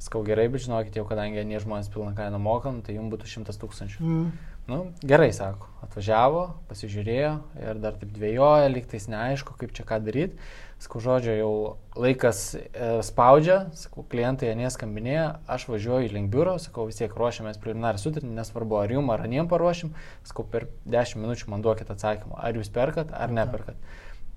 [0.00, 3.56] Skau gerai, bet žinokit, jau kadangi nie žmonės pilną kainą mokam, tai jums būtų 100
[3.60, 4.00] tūkstančių.
[4.00, 4.30] Mm.
[4.70, 10.38] Nu, gerai, sako, atvažiavo, pasižiūrėjo ir dar taip dvėjoja, lygtais neaišku, kaip čia ką daryti.
[10.80, 11.54] Sakau, žodžio, jau
[11.98, 12.60] laikas e,
[13.04, 18.78] spaudžia, sakau, klientai neskambinėja, aš važiuoju link biuro, sakau, vis tiek ruošiamės preliminarį sutartį, nesvarbu,
[18.78, 19.90] ar jum, ar aniem paruošim,
[20.30, 23.90] sakau, per 10 minučių man duokit atsakymą, ar jūs perkat, ar neperkat.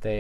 [0.03, 0.17] Tai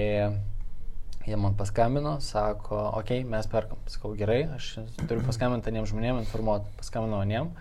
[1.25, 3.81] jie man paskambino, sako, okei, okay, mes perkam.
[3.91, 4.75] Sakau, gerai, aš
[5.07, 7.51] turiu paskambinti aniem žmonėm, informuoti, paskambinau aniem.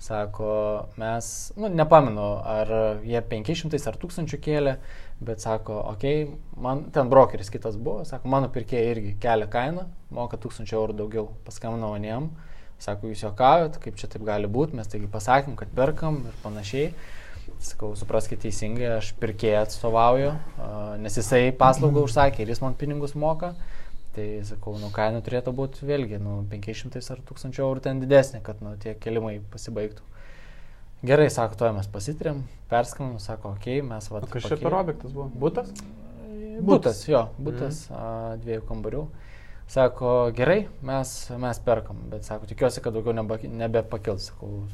[0.00, 0.50] Sako,
[0.96, 2.70] mes, nu, nepamenu, ar
[3.04, 4.78] jie 500 ar 1000 kėlė,
[5.20, 9.84] bet sako, okei, okay, man ten brokeris kitas buvo, sako, mano pirkėjai irgi kelia kainą,
[10.16, 12.30] moka 1000 eurų daugiau, paskambinau aniem,
[12.80, 16.94] sako, jūs juokavot, kaip čia taip gali būti, mes taigi pasakėm, kad perkam ir panašiai.
[17.60, 20.32] Sakau, supraskite teisingai, aš pirkėją atstovauju,
[21.04, 23.52] nes jisai paslaugą užsakė ir jis man pinigus moka.
[24.10, 28.58] Tai sakau, nu kaina turėtų būti vėlgi, nu 500 ar 1000 eurų ten didesnė, kad
[28.64, 30.02] nu tie kelimai pasibaigtų.
[31.06, 34.20] Gerai, sako, to mes pasitrėm, perskambinu, sako, okei, okay, mes va.
[34.28, 35.30] Kas čia per objektas buvo?
[35.44, 35.70] Būtas?
[36.60, 37.94] Būtas, jo, būtas mm.
[37.96, 39.04] a, dviejų kambarių.
[39.70, 44.28] Sako, gerai, mes, mes perkam, bet sako, tikiuosi, kad daugiau nebe, nebepakils.
[44.32, 44.64] Sakau,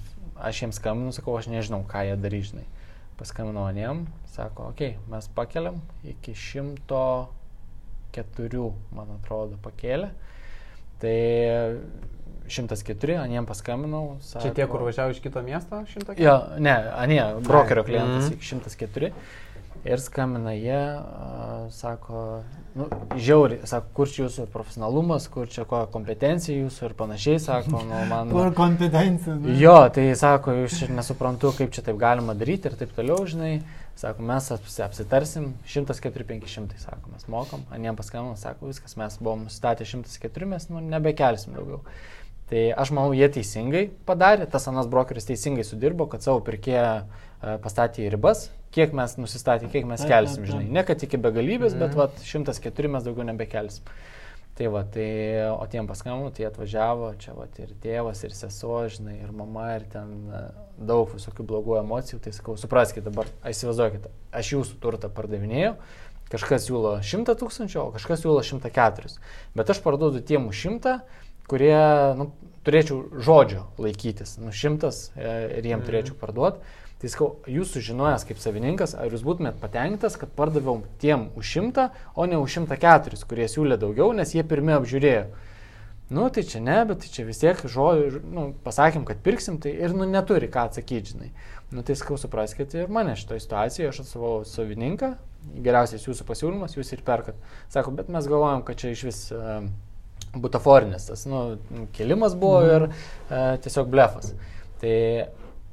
[0.49, 2.67] aš jiems skambinu, sakau, aš nežinau, ką jie darys, žinai.
[3.21, 5.79] Paskambinau aniem, sako, okei, okay, mes pakeliam
[6.09, 6.35] iki
[8.17, 10.11] 104, man atrodo, pakėlė.
[11.01, 11.17] Tai
[12.49, 14.17] 104, aniem paskambinau.
[14.25, 16.23] Sako, Čia tie, kur važiavo iš kito miesto, 104?
[16.23, 18.63] Jo, ne, anie, brokerio klientas, mm -hmm.
[18.65, 19.13] 104.
[19.85, 20.99] Ir skambina jie,
[21.71, 22.43] sako,
[22.75, 27.83] nu, žiauri, sako, kur čia jūsų profesionalumas, kur čia kokia kompetencija jūsų ir panašiai, sako,
[27.87, 28.31] nu, man.
[28.35, 29.35] Kur kompetencija?
[29.35, 29.55] Ne?
[29.61, 33.61] Jo, tai sako, jūs nesuprantu, kaip čia taip galima daryti ir taip toliau, žinai.
[33.97, 40.49] Sako, mes apsitarsim 104-500, sako, mes mokam, aniem paskambinam, sako, viskas, mes buvom statę 104,
[40.51, 41.81] mes nu, nebekelsim daugiau.
[42.51, 47.57] Tai aš manau, jie teisingai padarė, tas anas brokeris teisingai sudirbo, kad savo pirkėją e,
[47.65, 48.45] pastatė į ribas,
[48.77, 50.69] kiek mes nusistatė, kiek mes kelsim, žinai.
[50.77, 51.99] Ne kad iki begalybės, bet mhm.
[51.99, 53.89] va, 104 mes daugiau nebekelsim.
[54.57, 55.09] Tai va, tai,
[55.53, 59.85] o tiem paskambinu, tai atvažiavo, čia va, ir tėvas, ir sesuo, žinai, ir mama, ir
[59.93, 60.41] ten e,
[60.81, 65.75] daug visokių blogų emocijų, tai sakau, supraskite dabar, įsivaizduokite, aš jūsų turtą pardavinėjau,
[66.33, 69.13] kažkas siūlo 100 tūkstančių, o kažkas siūlo 104.
[69.61, 70.97] Bet aš parduodu tiem už 100
[71.51, 71.77] kurie,
[72.19, 72.31] nu,
[72.67, 75.87] turėčiau žodžio laikytis, nu, šimtas e, ir jiem mhm.
[75.89, 76.75] turėčiau parduoti.
[76.97, 81.91] Tai sakau, jūs sužinojęs kaip savininkas, ar jūs būtumėt patenkintas, kad pardaviau tiem už šimtą,
[82.17, 85.27] o ne už šimtą keturis, kurie siūlė daugiau, nes jie pirmie apžiūrėjo.
[86.09, 89.75] Nu, tai čia ne, bet tai čia vis tiek žodžiu, nu, pasakėm, kad pirksim, tai
[89.75, 91.33] ir, nu, neturi ką atsakyti, žinai.
[91.75, 95.17] Nu, tai sakau, supraskite ir mane šitoje situacijoje, aš atstovau savininką,
[95.67, 97.37] geriausias jūsų pasiūlymas, jūs ir perkat.
[97.75, 99.27] Sako, bet mes galvojam, kad čia iš vis...
[99.35, 99.67] Uh,
[100.41, 101.57] butaforinis, tas, nu,
[101.97, 102.71] kelimas buvo mhm.
[102.75, 104.33] ir e, tiesiog blefas.
[104.81, 104.97] Tai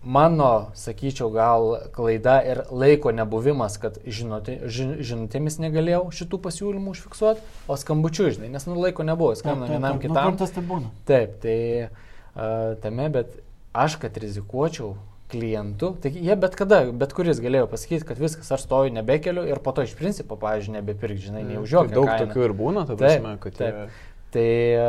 [0.04, 7.46] mano, sakyčiau, gal klaida ir laiko nebuvimas, kad žinoti, žin, žinutėmis negalėjau šitų pasiūlymų užfiksuoti,
[7.68, 10.36] o skambučiu, žinai, nes nu, laiko nebuvo, skambino vienam nu, kitam.
[10.36, 10.92] Nu, tai būna.
[11.10, 13.36] Taip, tai uh, tame, bet
[13.74, 14.94] aš, kad rizikuočiau
[15.34, 19.62] klientų, tai jie bet kada, bet kuris galėjo pasakyti, kad viskas, aš stoju nebekeliu ir
[19.64, 21.96] po to iš principo, pavyzdžiui, nebepirk, žinai, nei už jokią.
[21.96, 22.28] Daug kainą.
[22.28, 23.80] tokių ir būna, tada, taip, žinai, kad taip.
[23.80, 24.13] Jie...
[24.34, 24.86] Tai e,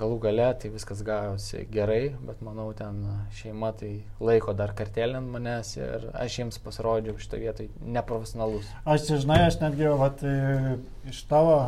[0.00, 3.02] galų gale tai viskas gavosi gerai, bet manau ten
[3.36, 3.90] šeima tai
[4.24, 8.70] laiko dar kartelį ant manęs ir aš jiems pasirodžiau šitą vietą neprofesionalus.
[8.88, 10.78] Aš čia žinai, aš netgi vat, e,
[11.12, 11.58] iš tavo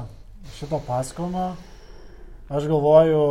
[0.57, 1.51] šito pasakojimo,
[2.49, 3.23] aš galvoju,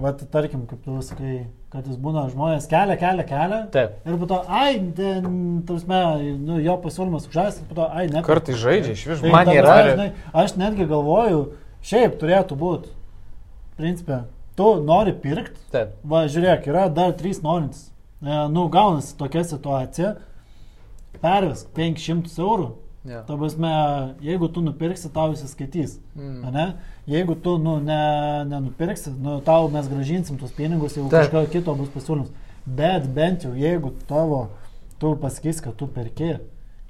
[0.00, 1.36] vat, tarkim, kaip tu sakai,
[1.76, 3.62] kad jis būna žmonės kelia, kelia, kelia.
[3.76, 4.00] Taip.
[4.08, 8.24] Ir po to, ai, ten, tarsi, nu, jo pasiūlymas užžas, ir po to, ai, ne.
[8.24, 9.80] Kartai žaidžia, iš vis tai man yra.
[9.92, 11.50] Žinai, aš netgi galvoju,
[11.84, 12.96] šiaip turėtų būti
[13.78, 14.22] principė,
[14.58, 15.60] tu nori pirkti.
[15.74, 15.94] Taip.
[16.08, 17.90] Va, žiūrėk, yra dar trys norintys.
[18.22, 20.16] E, nu, gaunasi tokia situacija,
[21.20, 22.72] pervesk 500 eurų.
[23.06, 23.20] Ja.
[23.22, 23.70] Ta prasme,
[24.24, 26.00] jeigu tu nupirksi, tau visi skaitys.
[26.16, 26.48] Mm.
[26.54, 26.66] Ne?
[27.06, 28.00] Jeigu tu nu, ne,
[28.50, 31.28] nenupirksi, nu, tau mes gražinsim tuos pinigus, jeigu Taip.
[31.28, 32.32] kažką kito bus pasiūlymas.
[32.66, 34.48] Bet bent jau jeigu tavo,
[34.98, 36.40] tu pasakys, kad tu perki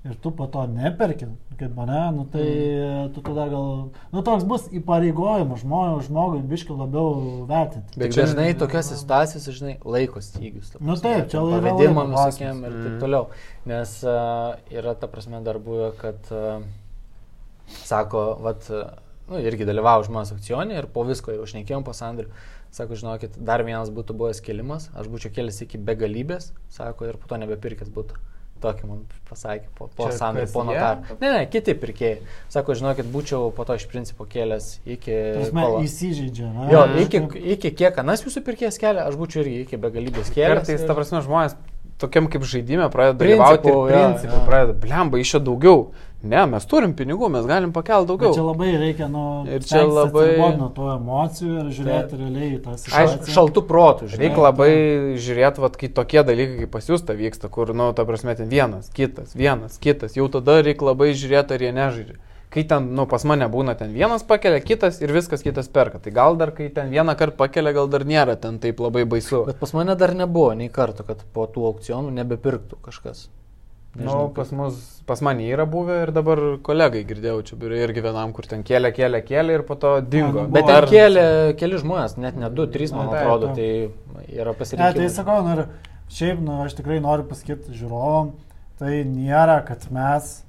[0.06, 1.28] ir tu po to neperki,
[1.58, 3.12] kaip mane, nu, tai mm.
[3.14, 3.68] tu tada gal,
[4.12, 7.98] nu toks bus įpareigojimas žmogui, žmogui biški labiau vertinti.
[8.00, 10.74] Bet čia, žinai, tokiuose situacijose, žinai, laiko stygius.
[10.80, 11.62] Nu taip, čia laiko.
[11.64, 13.00] Pavedimam visokiem ir taip mm.
[13.02, 13.30] toliau.
[13.68, 16.60] Nes uh, yra ta prasme dar buvę, kad, uh,
[17.82, 18.86] sako, vat, uh,
[19.32, 22.30] nu, irgi dalyvavo žmonės aukcionė ir po visko jau šnekėjom po sandrių.
[22.76, 27.30] Sako, žinokit, dar vienas būtų buvęs kelimas, aš būčiau kelias iki begalybės, sako, ir po
[27.30, 28.18] to nebepirkęs būtų.
[28.62, 31.16] Tokį man pasakė po, po sandorių, po notarų.
[31.20, 32.20] Ne, ne, kiti pirkėjai.
[32.52, 35.16] Sako, žinokit, būčiau po to iš principo kėlęs iki...
[35.36, 36.48] Prasme, įsižeidžia.
[36.54, 37.22] Na, jo, iki,
[37.56, 40.62] iki kiek anas jūsų pirkėjas kelia, aš būčiau irgi iki begalybės kėlęs.
[40.62, 40.88] Kartais, ir...
[40.88, 41.58] ta prasme, žmonės
[42.00, 45.88] tokiam kaip žaidime pradeda dalyvauti ir principų, pradeda, blemba, iš čia daugiau.
[46.26, 48.32] Ne, mes turim pinigų, mes galim pakelti daugiau.
[48.32, 52.48] Bet čia labai reikia nuo, ir čia labai nuo to emocijų ir žiūrėti tai, realiai
[52.56, 53.20] į tą situaciją.
[53.20, 54.22] Aš šaltų protų, žinai.
[54.24, 54.70] Reikia labai
[55.22, 58.50] žiūrėti, vat, kai tokie dalykai kaip pas jūs ta vyksta, kur, nu, ta prasme, ten
[58.50, 60.16] vienas, kitas, vienas, kitas.
[60.18, 62.18] Jau tada reikia labai žiūrėti, ar jie nežaidžia.
[62.56, 66.00] Kai ten, nu, pas mane būna ten vienas pakelia, kitas ir viskas kitas perka.
[66.00, 69.42] Tai gal dar, kai ten vieną kartą pakelia, gal dar nėra ten taip labai baisu.
[69.50, 73.26] Bet pas mane dar nebuvo nei karto, kad po tų aukcionų nebepirktų kažkas.
[73.96, 74.76] Na, nu, pas, mus,
[75.08, 78.90] pas mane yra buvę ir dabar kolegai girdėjau, čia biure irgi vienam, kur ten kėlė,
[78.96, 80.42] kėlė, kėlė ir po to dingo.
[80.44, 81.24] nu, Bet ten Ar- kėlė
[81.60, 83.68] keli žmonės, net ne du, trys, man Na, taip, atrodo, tai
[84.36, 84.98] yra Ne, pasirinkimai.
[85.00, 88.34] tai sakau, nu, ir šiaip, nu, aš tikrai noriu pasakyti žiūrovom,
[88.80, 90.42] tai nėra, kad mes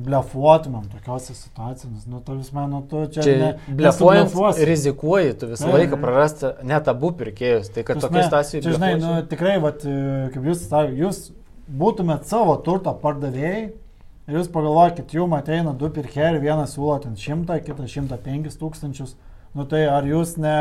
[0.00, 2.06] blefuotumėm tokiuose situacijose.
[2.08, 3.24] Nu, tu vis man, nu, tu čia...
[3.26, 4.32] Čia ne, blefuojant,
[4.68, 5.76] rizikuoji, tu visą Taip.
[5.76, 7.68] laiką prarasti net abu pirkėjus.
[7.74, 11.20] Tai kad tokia situacija Čia, žinai, nu, tikrai, vat, e, kaip jūs sakėte, jūs
[11.82, 17.18] būtumėt savo turto pardavėjai ir jūs pagalvokit, jum ateina du pirkėjai ir vienas siūlo ten
[17.18, 19.14] šimtą, kitas šimtą penkis tūkstančius.
[19.52, 20.56] Nu tai ar jūs ne,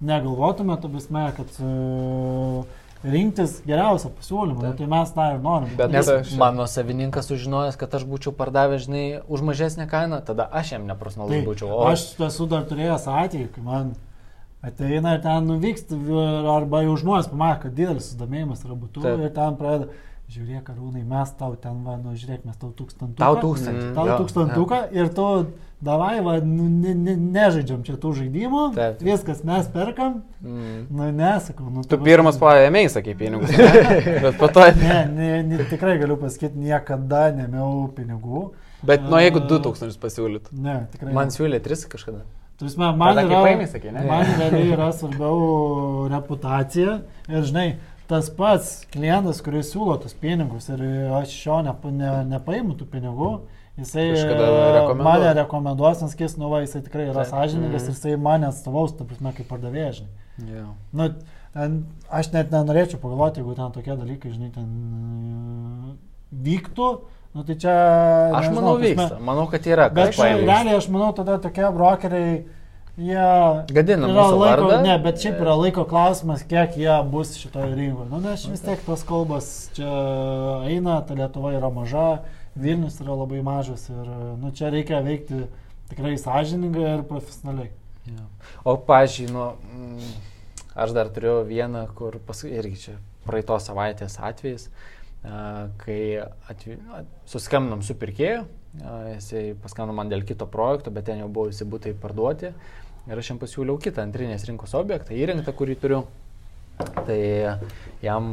[0.00, 2.64] negalvotumėte, visme, kad uh,
[3.06, 4.78] rinktis geriausią pasiūlymą, nu, Taip.
[4.80, 5.70] tai mes tą ir norim.
[5.78, 10.48] Bet Nes aš- mano savininkas sužinojęs, kad aš būčiau pardavęs, žinai, už mažesnę kainą, tada
[10.52, 11.70] aš jam neprasnalus Tai, būčiau.
[11.70, 13.94] O aš esu dar turėjęs atvejį, kai man
[14.62, 15.94] ateina ir ten nuvyksta,
[16.56, 19.88] arba jau žmonės pamatė, kad didelis sudomėjimas yra būtų ir ten pradeda,
[20.32, 23.20] žiūrėk, karūnai, mes tau ten, va, nu, žiūrėk, mes tau tūkstantuką.
[23.20, 23.84] tau tūkstantį.
[23.84, 23.94] Mm.
[23.96, 25.26] Tau Jo, tūkstantuką ir tu,
[25.86, 29.04] davai, va, nu, ne, ne, nežaidžiam čia tų žaidimų, Taip.
[29.06, 30.50] viskas mes perkam, jo.
[30.50, 30.80] Mm.
[30.90, 31.68] nu, nesakau.
[31.70, 33.54] Nu, Tu pirmas paėmėjai, sakai, pinigus.
[33.58, 34.16] ne?
[34.26, 34.66] Bet po to...
[34.80, 38.48] Ne, ne, ne, tikrai galiu pasakyti, niekada nemiau pinigų.
[38.86, 40.50] Bet, nu, jeigu A, 2000 pasiūlyt.
[40.52, 41.14] Ne, tikrai.
[41.16, 42.26] Man siūlė tris kažkada.
[42.56, 44.02] Tu žinai, man kai yra, paėmei, sakei, ne?
[44.08, 46.94] man realiai yra svarbiau reputacija
[47.28, 47.66] ir žinai,
[48.08, 50.82] tas pats klientas, kuris siūlo tus pinigus ir
[51.18, 53.30] aš iš jo nepa, ne, nepaimu tų pinigų,
[53.80, 54.26] jisai e,
[54.78, 55.04] rekomenduos.
[55.04, 57.90] mane rekomenduos, nes kis, nu va, jisai tikrai yra sąžininkas Mhm.
[57.90, 60.02] ir jisai mane atstovaus, ta prasme, kaip pardavėjas.
[60.46, 60.66] Jo.
[60.92, 61.10] Nu,
[61.56, 64.66] ten, aš net nenorėčiau pagalvoti, jeigu ten tokie dalykai, žinai, ten
[65.92, 65.96] e,
[66.46, 66.88] vyktų,
[67.36, 67.74] nu tai čia...
[68.36, 69.18] Aš nežinau, manau, vyksta.
[69.20, 69.88] Manau, kad yra.
[69.92, 70.46] Bet kad čia, paėmė.
[70.48, 72.36] realiai aš manau, tada tokie brokeriai,
[72.96, 73.26] jie...
[73.76, 74.80] Gadina mūsų laiko, vardą.
[74.84, 78.08] ne, bet šiaip yra laiko klausimas, kiek jie bus šitoje rinkoje.
[78.12, 79.90] Nu, nes vis tiek tos kalbos čia
[80.70, 82.08] eina, ta Lietuva yra maža,
[82.56, 84.08] Vilnius yra labai mažas ir
[84.40, 85.44] nu, čia reikia veikti
[85.90, 87.68] tikrai sąžiningai ir profesionaliai.
[88.06, 88.24] Jo.
[88.64, 90.12] O, pažiūrėjau, nu, mm,
[90.86, 92.94] aš dar turiu vieną, kur pas, irgi čia
[93.26, 94.70] praeitos savaitės atvejis,
[95.26, 96.00] a, kai
[96.48, 96.78] atvi,
[97.28, 98.46] suskambinam su pirkėju,
[98.80, 102.54] a, jisai paskambino man dėl kito projekto, bet ten jau buvo visi būtai parduoti
[103.06, 106.04] ir aš jam pasiūliau kitą antrinės rinkos objektą, įrengtą, kurį turiu.
[106.76, 107.20] Tai
[108.04, 108.26] jam,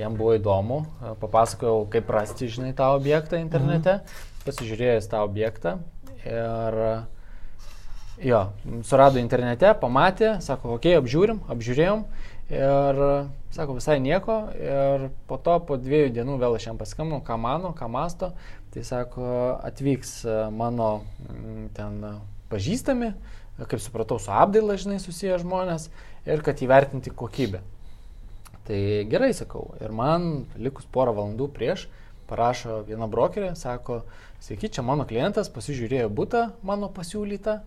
[0.00, 0.78] jam buvo įdomu,
[1.20, 3.98] papasakojau, kaip rasti, žinai, tą objektą internete,
[4.46, 5.74] pasižiūrėjęs tą objektą
[6.24, 6.78] ir
[8.22, 8.52] Jo,
[8.86, 12.02] surado internete, pamatė, sako, okei, okay, apžiūrim, apžiūrėjom
[12.52, 13.00] ir
[13.50, 14.36] sako, visai nieko.
[14.54, 18.30] Ir po to, po dviejų dienų vėl aš jam paskambinau, ką mano, ką masto,
[18.74, 19.24] tai sako,
[19.64, 20.12] atvyks
[20.54, 20.90] mano
[21.24, 21.98] mm, ten
[22.52, 23.10] pažįstami,
[23.68, 25.88] kaip supratau, su apdaila, žinai, susiję žmonės
[26.28, 27.62] ir kad įvertinti kokybę.
[28.66, 28.78] Tai
[29.10, 29.72] gerai sakau.
[29.82, 31.88] Ir man likus porą valandų prieš
[32.32, 34.02] parašo viena brokerė, sako,
[34.42, 37.58] sveiki, čia mano klientas pasižiūrėjo būtą mano pasiūlytą,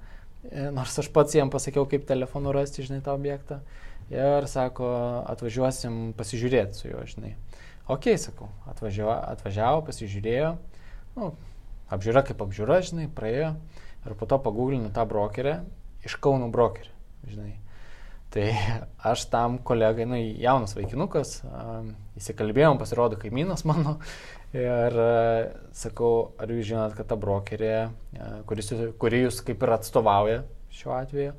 [0.49, 3.59] e, nors aš pats jam pasakiau, kaip telefonu rasti, žinai, tą objektą.
[4.13, 4.87] Ir sako,
[5.33, 7.35] atvažiuosim pasižiūrėti su juo, žinai.
[7.89, 10.51] Ok, sakau, atvažiavo, atvažiavo pasižiūrėjo,
[11.17, 11.31] nu,
[11.93, 13.55] apžiūra kaip apžiūra, žinai, praėjo.
[14.05, 15.59] Ir po to pagūglinu tą brokerę,
[16.05, 16.91] iš Kauno brokerį,
[17.29, 17.53] žinai.
[18.35, 18.49] Tai
[19.11, 21.37] aš tam kolegai, nu, jaunas vaikinukas,
[22.19, 23.95] įsikalbėjom, pasirodo kaimynas mano.
[24.55, 29.73] Ir uh, sakau, ar jūs žinot, kad ta brokerė, uh, kuris, kuri jūs kaip ir
[29.75, 30.37] atstovauja
[30.75, 31.33] šiuo atveju,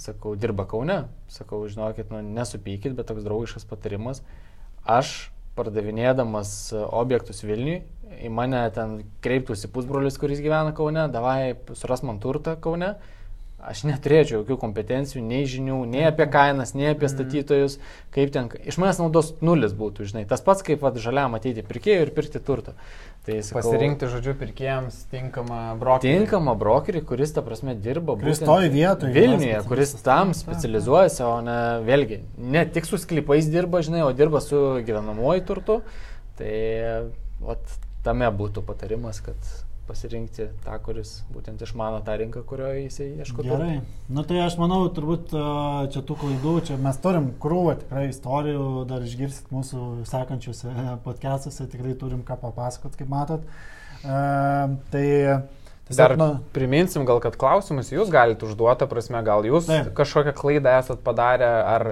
[0.00, 4.22] sakau, dirba Kaune, sakau, žinokit, nu, nesupykit, bet toks draugiškas patarimas,
[4.88, 7.82] aš pardavinėdamas uh, objektus Vilniui,
[8.16, 12.94] į mane ten kreiptųsi pusbrolis, kuris gyvena Kaune, davai suras man turtą Kaune,
[13.58, 17.78] aš neturėčiau jokių kompetencijų, nei žinių, nei apie kainas, nei apie statytojus,
[18.14, 22.06] kaip ten, iš manęs naudos nulis būtų, žinai, tas pats kaip va, žaliam ateiti pirkėjų
[22.06, 22.76] ir pirkti turtą.
[23.26, 26.14] Tai sakau, Pasirinkti, žodžiu, pirkėjams tinkamą brokerį.
[26.22, 31.58] Tinkamą brokerį, kuris, ta prasme, dirba būtent toj vietoj Vilniuje, kuris tam specializuojasi, o ne
[31.84, 35.80] vėlgi, ne tik su sklypais dirba, žinai, o dirba su gyvenamuoju turtu.
[36.38, 36.54] Tai
[37.52, 39.36] ot, tame būtų patarimas, kad
[39.88, 43.44] pasirinkti tą, kuris būtent išmano tą rinką, kurioje jisai ieško.
[43.46, 43.80] Gerai.
[44.12, 45.32] Nu tai aš manau, turbūt
[45.94, 50.74] čia tų klaidų, čia mes turim krūvą tikrai istorijų, dar išgirsit mūsų sekančiuose
[51.06, 53.46] podcastuose, tikrai turim ką papasakot, kaip matot.
[54.04, 54.18] E,
[54.92, 55.06] tai
[55.88, 59.94] Dar nu, priminsim, gal kad klausimus jūs galite užduoti, prasme, gal jūs Taip.
[59.96, 61.86] kažkokią klaidą esat padarę, ar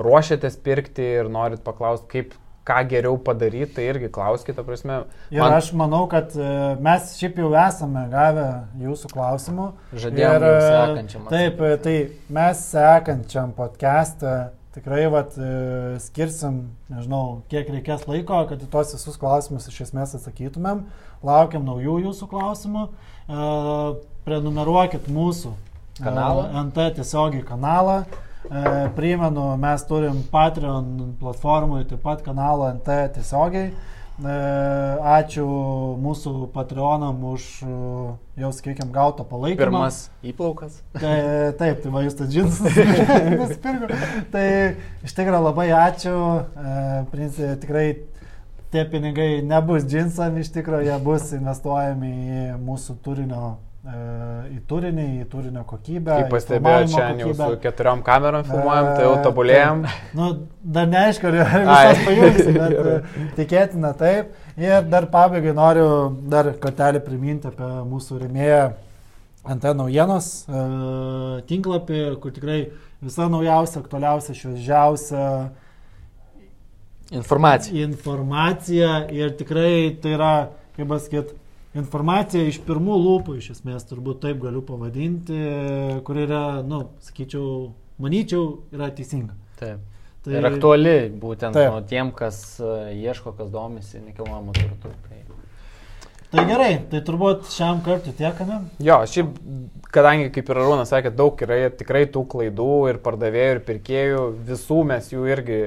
[0.00, 2.32] ruošiatės pirkti ir norit paklausti, kaip
[2.64, 5.02] ką geriau padaryti, tai irgi klauskite, prasme.
[5.32, 5.56] Ir man...
[5.58, 6.50] aš manau, kad e,
[6.84, 8.48] mes šiaip jau esame gavę
[8.80, 9.66] jūsų klausimų.
[9.92, 11.26] Žadėjome Ir, e, sekančiam.
[11.32, 11.96] Taip, e, tai
[12.32, 14.36] mes sekančiam podcast'ą
[14.74, 15.36] tikrai vat,
[16.02, 16.56] skirsim,
[16.90, 20.80] nežinau, kiek reikės laiko, kad į tos visus klausimus iš esmės atsakytumėm.
[21.24, 22.88] Laukiam naujų jūsų klausimų.
[24.26, 25.52] Prenumeruokit mūsų
[26.00, 26.48] kanalą.
[26.64, 28.00] NT tiesiogiai kanalą.
[28.50, 33.72] E, primenu, mes turim Patreon platformui taip pat kanalą NT tiesiogiai.
[34.14, 34.34] E,
[35.14, 35.44] ačiū
[35.98, 39.64] mūsų Patreonam už jau, sakykime, gautą palaikymą.
[39.64, 40.78] Pirmas įplaukas.
[40.94, 41.16] Tai,
[41.58, 42.78] taip, tai va jūs tas džinsas
[44.34, 44.46] tai
[45.02, 46.16] iš tikrųjų labai ačiū.
[46.44, 47.86] E, Principai tikrai
[48.74, 55.04] tie pinigai nebus džinsam, iš tikrųjų jie bus investuojami į mūsų turinio E, į turinį,
[55.20, 56.14] į turinio kokybę.
[56.22, 59.82] Kaip pastebėjau, čia jau su keturiom kamerom filmuojam, tai jau tobulėjom.
[59.84, 60.28] Tai, nu,
[60.76, 61.36] dar neaišku, ar
[61.68, 64.32] visas pajungsim, bet e, tikėtina taip.
[64.56, 65.88] Ir dar pabaigai noriu
[66.32, 68.64] dar kartelį priminti apie mūsų remėją
[69.52, 70.64] NT naujienos e,
[71.50, 72.58] tinklapį, kur tikrai
[73.04, 75.28] visa naujausia, aktualiausia, šviežiausia
[77.12, 77.84] informacija.
[77.84, 80.34] Informacija ir tikrai tai yra,
[80.78, 81.36] kaip pasakyti,
[81.78, 85.40] informacija iš pirmų lūpų, iš esmės turbūt taip galiu pavadinti,
[86.06, 87.72] kur yra, nu, sakyčiau,
[88.02, 89.36] manyčiau, yra teisinga.
[89.60, 89.90] Taip.
[90.24, 94.94] Tai ir aktuali būtent nu, tiem, kas uh, ieško, kas domisi nekilnojamu turtu.
[95.04, 95.24] Tai
[96.34, 98.56] Tai gerai, tai turbūt šiam kartui tiek, ne?
[98.82, 99.36] Jo, šiaip,
[99.94, 104.78] kadangi, kaip ir Arūnas sakė, daug yra tikrai tų klaidų ir pardavėjų, ir pirkėjų, visų
[104.90, 105.58] mes jų irgi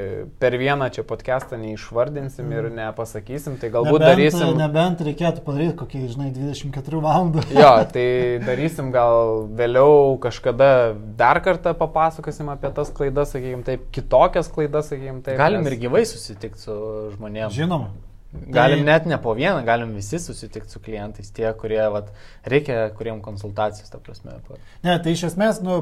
[0.42, 4.54] per vieną čia podcastą neišvardinsim ir nepasakysim, tai galbūt nebent, darysim.
[4.60, 7.46] Nebent reikėtų padaryti kokį, žinai, 24 valandų.
[7.58, 8.08] Jo, tai
[8.44, 10.72] darysim gal vėliau kažkada
[11.18, 15.40] dar kartą papasakosim apie tas klaidas, sakykim, taip, kitokias klaidas, sakykim, taip.
[15.40, 15.72] Galim nes...
[15.74, 16.78] ir gyvai susitikti su
[17.16, 17.56] žmonėmis.
[17.58, 18.07] Žinoma.
[18.32, 18.86] Galim tai...
[18.86, 22.12] net ne po vieną, galim visi susitikti su klientais, tie, kurie, vat,
[22.46, 24.36] reikia, kuriem konsultacijos, ta prasme.
[24.84, 25.80] Ne, tai iš esmės, nu,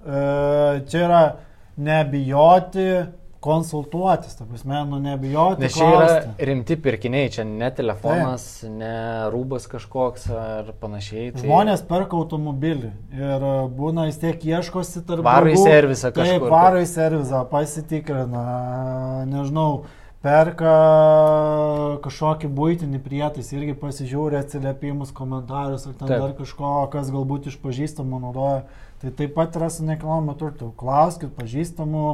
[0.00, 0.22] e,
[0.88, 1.20] čia yra
[1.76, 2.88] nebijoti
[3.44, 5.60] konsultuotis, ta prasme, nu nebijoti.
[5.60, 6.12] Nes čia yra
[6.48, 8.70] rimti pirkiniai, čia ne telefonas, tai.
[8.80, 8.94] ne
[9.34, 11.34] rūbas kažkoks ar panašiai.
[11.34, 11.42] Tai...
[11.44, 13.44] Žmonės perka automobilį ir
[13.76, 15.26] būna vis tiek ieškosi tarp...
[15.28, 16.46] Varo į servisą kažkur.
[16.46, 18.46] Taip, varo į servisą, pasitikrina,
[19.28, 19.68] nežinau
[20.24, 20.72] perka
[22.04, 26.22] kažkokį būtinį prietaisą, irgi pasižiūri atsiliepimus, komentarus ar ten taip.
[26.22, 28.64] dar kažko, kas galbūt iš pažįstamų naudoja.
[29.02, 30.70] Tai taip pat yra su nekilnojamu turtu.
[30.80, 32.06] Klauskit pažįstamų,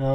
[0.00, 0.12] e,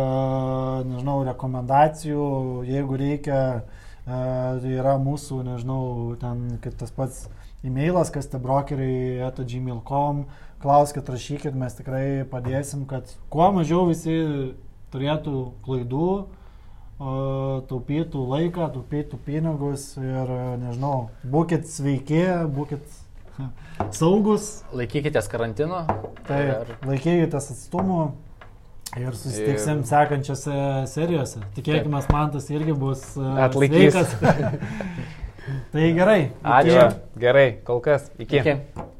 [0.89, 2.25] nežinau, rekomendacijų,
[2.65, 4.19] jeigu reikia, e,
[4.65, 5.83] tai yra mūsų, nežinau,
[6.23, 7.27] ten kaip tas pats
[7.61, 10.25] e-mailas, kas te brokeriai, eto gmail.com,
[10.63, 14.17] klauskit, rašykit, mes tikrai padėsim, kad kuo mažiau visi
[14.95, 16.09] turėtų klaidų,
[17.69, 22.21] taupytų laiką, taupytų pinigus ir, nežinau, būkite sveiki,
[22.53, 23.01] būkite
[23.99, 24.61] saugus.
[24.75, 25.83] Laikykitės karantino.
[26.27, 26.71] Taip, ar...
[26.87, 27.99] laikykitės atstumų
[28.99, 29.89] ir susitiksim ir...
[29.89, 30.57] sekančiose
[30.91, 31.43] serijose.
[31.57, 34.17] Tikėkime, man tas irgi bus atlaikys.
[35.73, 36.19] tai gerai.
[36.43, 36.89] Ačiū.
[37.19, 38.11] Gerai, kol kas.
[38.17, 38.43] Iki.
[38.43, 38.91] iki.